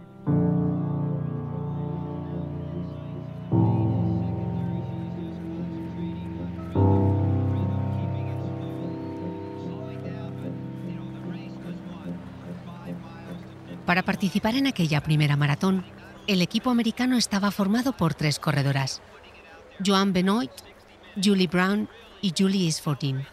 [13.92, 15.84] Para participar en aquella primera maratón,
[16.26, 19.02] el equipo americano estaba formado por tres corredoras:
[19.86, 20.50] Joan Benoit,
[21.22, 21.90] Julie Brown
[22.22, 23.28] y Julie Isfordin.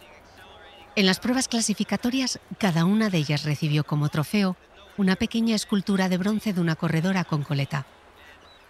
[0.97, 4.57] En las pruebas clasificatorias, cada una de ellas recibió como trofeo
[4.97, 7.85] una pequeña escultura de bronce de una corredora con coleta.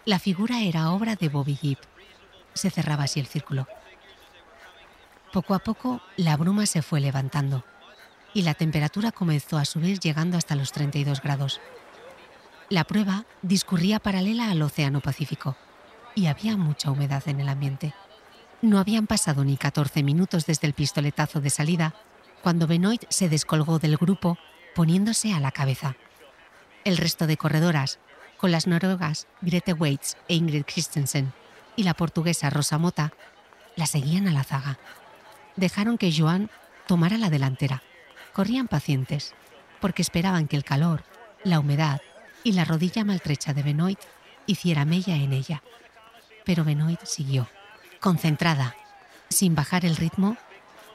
[0.05, 1.79] La figura era obra de Bobby Gibb.
[2.53, 3.67] Se cerraba así el círculo.
[5.33, 7.65] Poco a poco, la bruma se fue levantando
[8.33, 11.59] y la temperatura comenzó a subir llegando hasta los 32 grados.
[12.69, 15.57] La prueba discurría paralela al Océano Pacífico
[16.13, 17.95] y había mucha humedad en el ambiente.
[18.61, 21.95] No habían pasado ni 14 minutos desde el pistoletazo de salida
[22.43, 24.37] cuando Benoit se descolgó del grupo
[24.75, 25.95] poniéndose a la cabeza.
[26.83, 27.97] El resto de corredoras,
[28.37, 31.33] con las noruegas Grete Waits e Ingrid Christensen
[31.75, 33.13] y la portuguesa Rosa Mota,
[33.75, 34.77] la seguían a la zaga.
[35.55, 36.51] Dejaron que Joan
[36.85, 37.81] tomara la delantera.
[38.31, 39.33] Corrían pacientes,
[39.81, 41.03] porque esperaban que el calor,
[41.43, 42.01] la humedad
[42.43, 43.99] y la rodilla maltrecha de Benoit
[44.45, 45.61] hiciera mella en ella.
[46.45, 47.47] Pero Benoit siguió,
[47.99, 48.75] concentrada,
[49.29, 50.37] sin bajar el ritmo,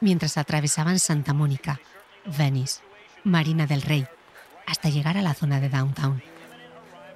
[0.01, 1.81] mientras atravesaban Santa Mónica,
[2.25, 2.83] Venice,
[3.23, 4.07] Marina del Rey,
[4.67, 6.23] hasta llegar a la zona de downtown.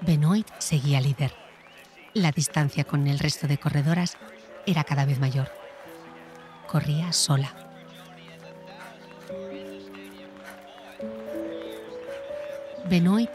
[0.01, 1.35] Benoit seguía líder.
[2.15, 4.17] La distancia con el resto de corredoras
[4.67, 5.51] era cada vez mayor.
[6.67, 7.55] Corría sola.
[12.89, 13.31] Benoit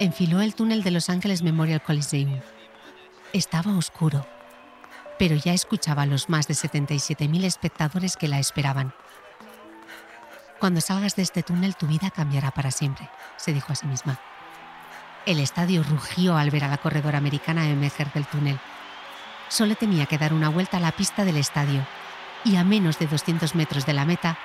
[0.00, 2.40] enfiló el túnel de Los Ángeles Memorial Coliseum.
[3.32, 4.26] Estaba oscuro,
[5.18, 8.92] pero ya escuchaba a los más de 77.000 espectadores que la esperaban.
[10.58, 14.18] Cuando salgas de este túnel tu vida cambiará para siempre, se dijo a sí misma.
[15.26, 18.58] El estadio rugió al ver a la corredora americana emerger del túnel.
[19.48, 21.86] Solo tenía que dar una vuelta a la pista del estadio
[22.44, 24.38] y a menos de 200 metros de la meta,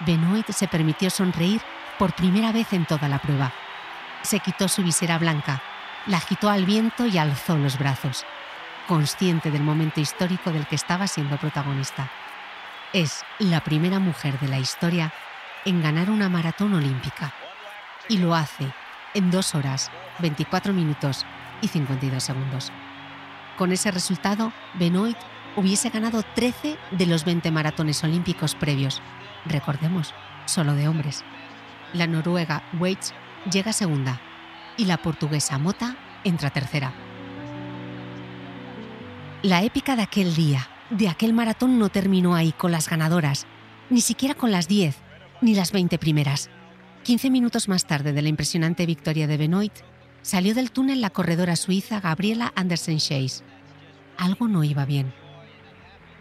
[0.00, 1.62] Benoit se permitió sonreír
[1.98, 3.52] por primera vez en toda la prueba.
[4.22, 5.62] Se quitó su visera blanca,
[6.06, 8.24] la agitó al viento y alzó los brazos,
[8.86, 12.10] consciente del momento histórico del que estaba siendo protagonista.
[12.92, 15.12] Es la primera mujer de la historia
[15.64, 17.32] en ganar una maratón olímpica
[18.08, 18.72] y lo hace
[19.14, 19.90] en 2 horas,
[20.20, 21.26] 24 minutos
[21.60, 22.72] y 52 segundos.
[23.56, 25.16] Con ese resultado, Benoit
[25.56, 29.00] hubiese ganado 13 de los 20 maratones olímpicos previos,
[29.46, 30.14] recordemos,
[30.44, 31.24] solo de hombres.
[31.92, 33.14] La noruega Waits
[33.50, 34.20] llega segunda
[34.76, 36.92] y la portuguesa Mota entra tercera.
[39.42, 43.46] La épica de aquel día, de aquel maratón no terminó ahí con las ganadoras,
[43.90, 44.96] ni siquiera con las 10,
[45.40, 46.50] ni las 20 primeras.
[47.04, 49.72] 15 minutos más tarde de la impresionante victoria de Benoit,
[50.22, 53.44] salió del túnel la corredora suiza Gabriela Andersen Chase.
[54.16, 55.14] Algo no iba bien.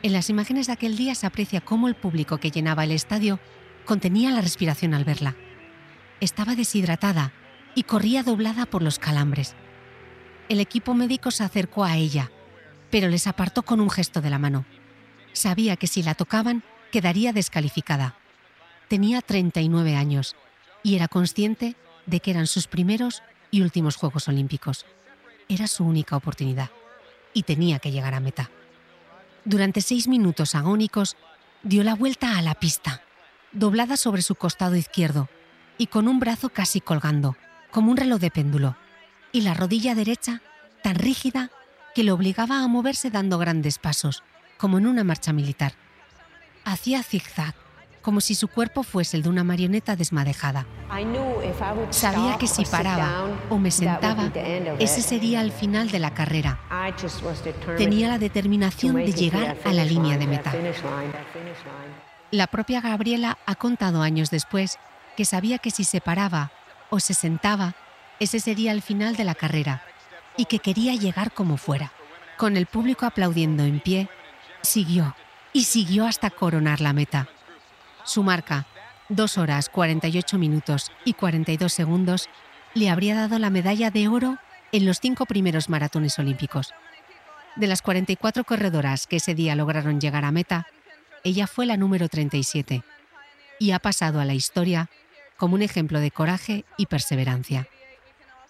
[0.03, 3.39] En las imágenes de aquel día se aprecia cómo el público que llenaba el estadio
[3.85, 5.35] contenía la respiración al verla.
[6.21, 7.33] Estaba deshidratada
[7.75, 9.53] y corría doblada por los calambres.
[10.47, 12.31] El equipo médico se acercó a ella,
[12.89, 14.65] pero les apartó con un gesto de la mano.
[15.33, 18.15] Sabía que si la tocaban, quedaría descalificada.
[18.87, 20.35] Tenía 39 años
[20.83, 24.85] y era consciente de que eran sus primeros y últimos Juegos Olímpicos.
[25.49, 26.69] Era su única oportunidad
[27.33, 28.49] y tenía que llegar a meta.
[29.43, 31.17] Durante seis minutos agónicos,
[31.63, 33.01] dio la vuelta a la pista,
[33.51, 35.27] doblada sobre su costado izquierdo
[35.77, 37.35] y con un brazo casi colgando,
[37.71, 38.75] como un reloj de péndulo,
[39.31, 40.41] y la rodilla derecha
[40.81, 41.49] tan rígida
[41.93, 44.23] que le obligaba a moverse dando grandes pasos,
[44.57, 45.73] como en una marcha militar.
[46.63, 47.55] Hacía zigzag,
[48.01, 50.67] como si su cuerpo fuese el de una marioneta desmadejada.
[51.89, 54.31] Sabía que si paraba o me sentaba,
[54.79, 56.59] ese sería el final de la carrera.
[57.77, 60.53] Tenía la determinación de llegar a la línea de meta.
[62.29, 64.77] La propia Gabriela ha contado años después
[65.15, 66.51] que sabía que si se paraba
[66.89, 67.75] o se sentaba,
[68.19, 69.83] ese sería el final de la carrera
[70.37, 71.91] y que quería llegar como fuera.
[72.37, 74.09] Con el público aplaudiendo en pie,
[74.61, 75.15] siguió
[75.53, 77.29] y siguió hasta coronar la meta.
[78.03, 78.65] Su marca,
[79.09, 82.29] 2 horas 48 minutos y 42 segundos,
[82.73, 84.37] le habría dado la medalla de oro
[84.71, 86.73] en los cinco primeros maratones olímpicos.
[87.55, 90.67] De las 44 corredoras que ese día lograron llegar a meta,
[91.23, 92.83] ella fue la número 37
[93.59, 94.89] y ha pasado a la historia
[95.37, 97.67] como un ejemplo de coraje y perseverancia.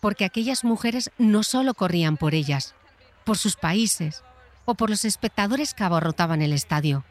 [0.02, 2.76] Porque aquellas mujeres no solo corrían por ellas,
[3.24, 4.24] por sus países
[4.66, 7.04] o por los espectadores que abarrotaban el estadio,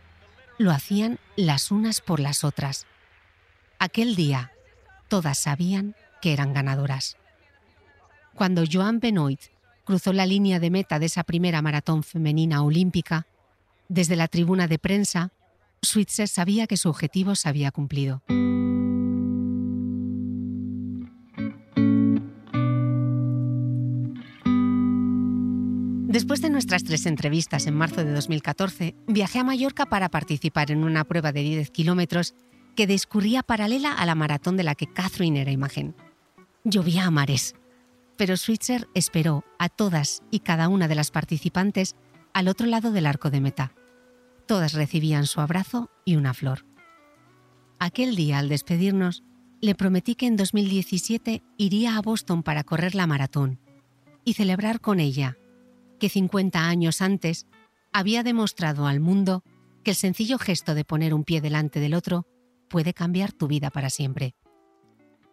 [0.59, 2.87] lo hacían las unas por las otras.
[3.79, 4.53] Aquel día,
[5.09, 7.17] todas sabían que eran ganadoras.
[8.35, 9.41] Cuando Joan Benoit
[9.85, 13.27] cruzó la línea de meta de esa primera maratón femenina olímpica,
[13.89, 15.33] desde la tribuna de prensa,
[15.83, 18.23] Switzer sabía que su objetivo se había cumplido.
[26.25, 30.83] Después de nuestras tres entrevistas en marzo de 2014, viajé a Mallorca para participar en
[30.83, 32.35] una prueba de 10 kilómetros
[32.75, 35.95] que discurría paralela a la maratón de la que Catherine era imagen.
[36.65, 37.55] Llovía a mares,
[38.17, 41.95] pero Switzer esperó a todas y cada una de las participantes
[42.33, 43.75] al otro lado del arco de meta.
[44.47, 46.65] Todas recibían su abrazo y una flor.
[47.79, 49.25] Aquel día, al despedirnos,
[49.61, 53.61] le prometí que en 2017 iría a Boston para correr la maratón
[54.25, 55.37] y celebrar con ella
[55.99, 57.47] que 50 años antes
[57.93, 59.43] había demostrado al mundo
[59.83, 62.27] que el sencillo gesto de poner un pie delante del otro
[62.69, 64.35] puede cambiar tu vida para siempre.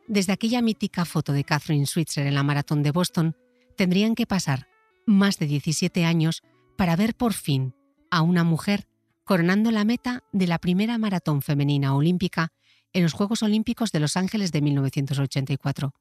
[0.07, 3.35] Desde aquella mítica foto de Catherine Switzer en la maratón de Boston,
[3.77, 4.67] tendrían que pasar
[5.05, 6.43] más de 17 años
[6.77, 7.73] para ver por fin
[8.09, 8.87] a una mujer
[9.23, 12.51] coronando la meta de la primera maratón femenina olímpica
[12.93, 15.93] en los Juegos Olímpicos de Los Ángeles de 1984.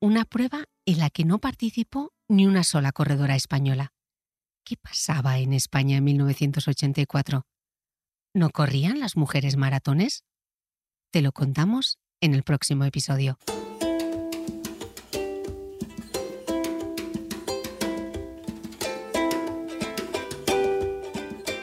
[0.00, 3.92] Una prueba en la que no participó ni una sola corredora española.
[4.64, 7.46] ¿Qué pasaba en España en 1984?
[8.34, 10.24] ¿No corrían las mujeres maratones?
[11.12, 13.38] Te lo contamos en el próximo episodio.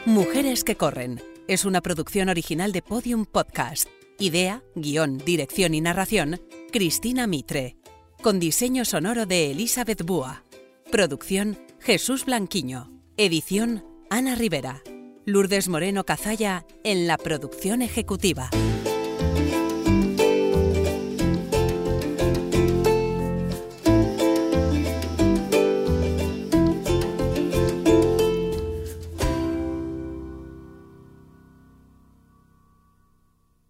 [0.06, 3.88] Mujeres que corren es una producción original de Podium Podcast.
[4.18, 6.40] Idea, guion, dirección y narración,
[6.72, 7.76] Cristina Mitre
[8.24, 10.44] con diseño sonoro de Elizabeth Búa.
[10.90, 12.90] Producción Jesús Blanquiño.
[13.16, 14.82] Edición Ana Rivera.
[15.24, 18.50] Lourdes Moreno Cazalla en la producción ejecutiva.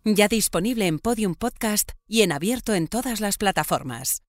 [0.05, 4.24] Ya disponible en Podium Podcast y en abierto en todas las plataformas.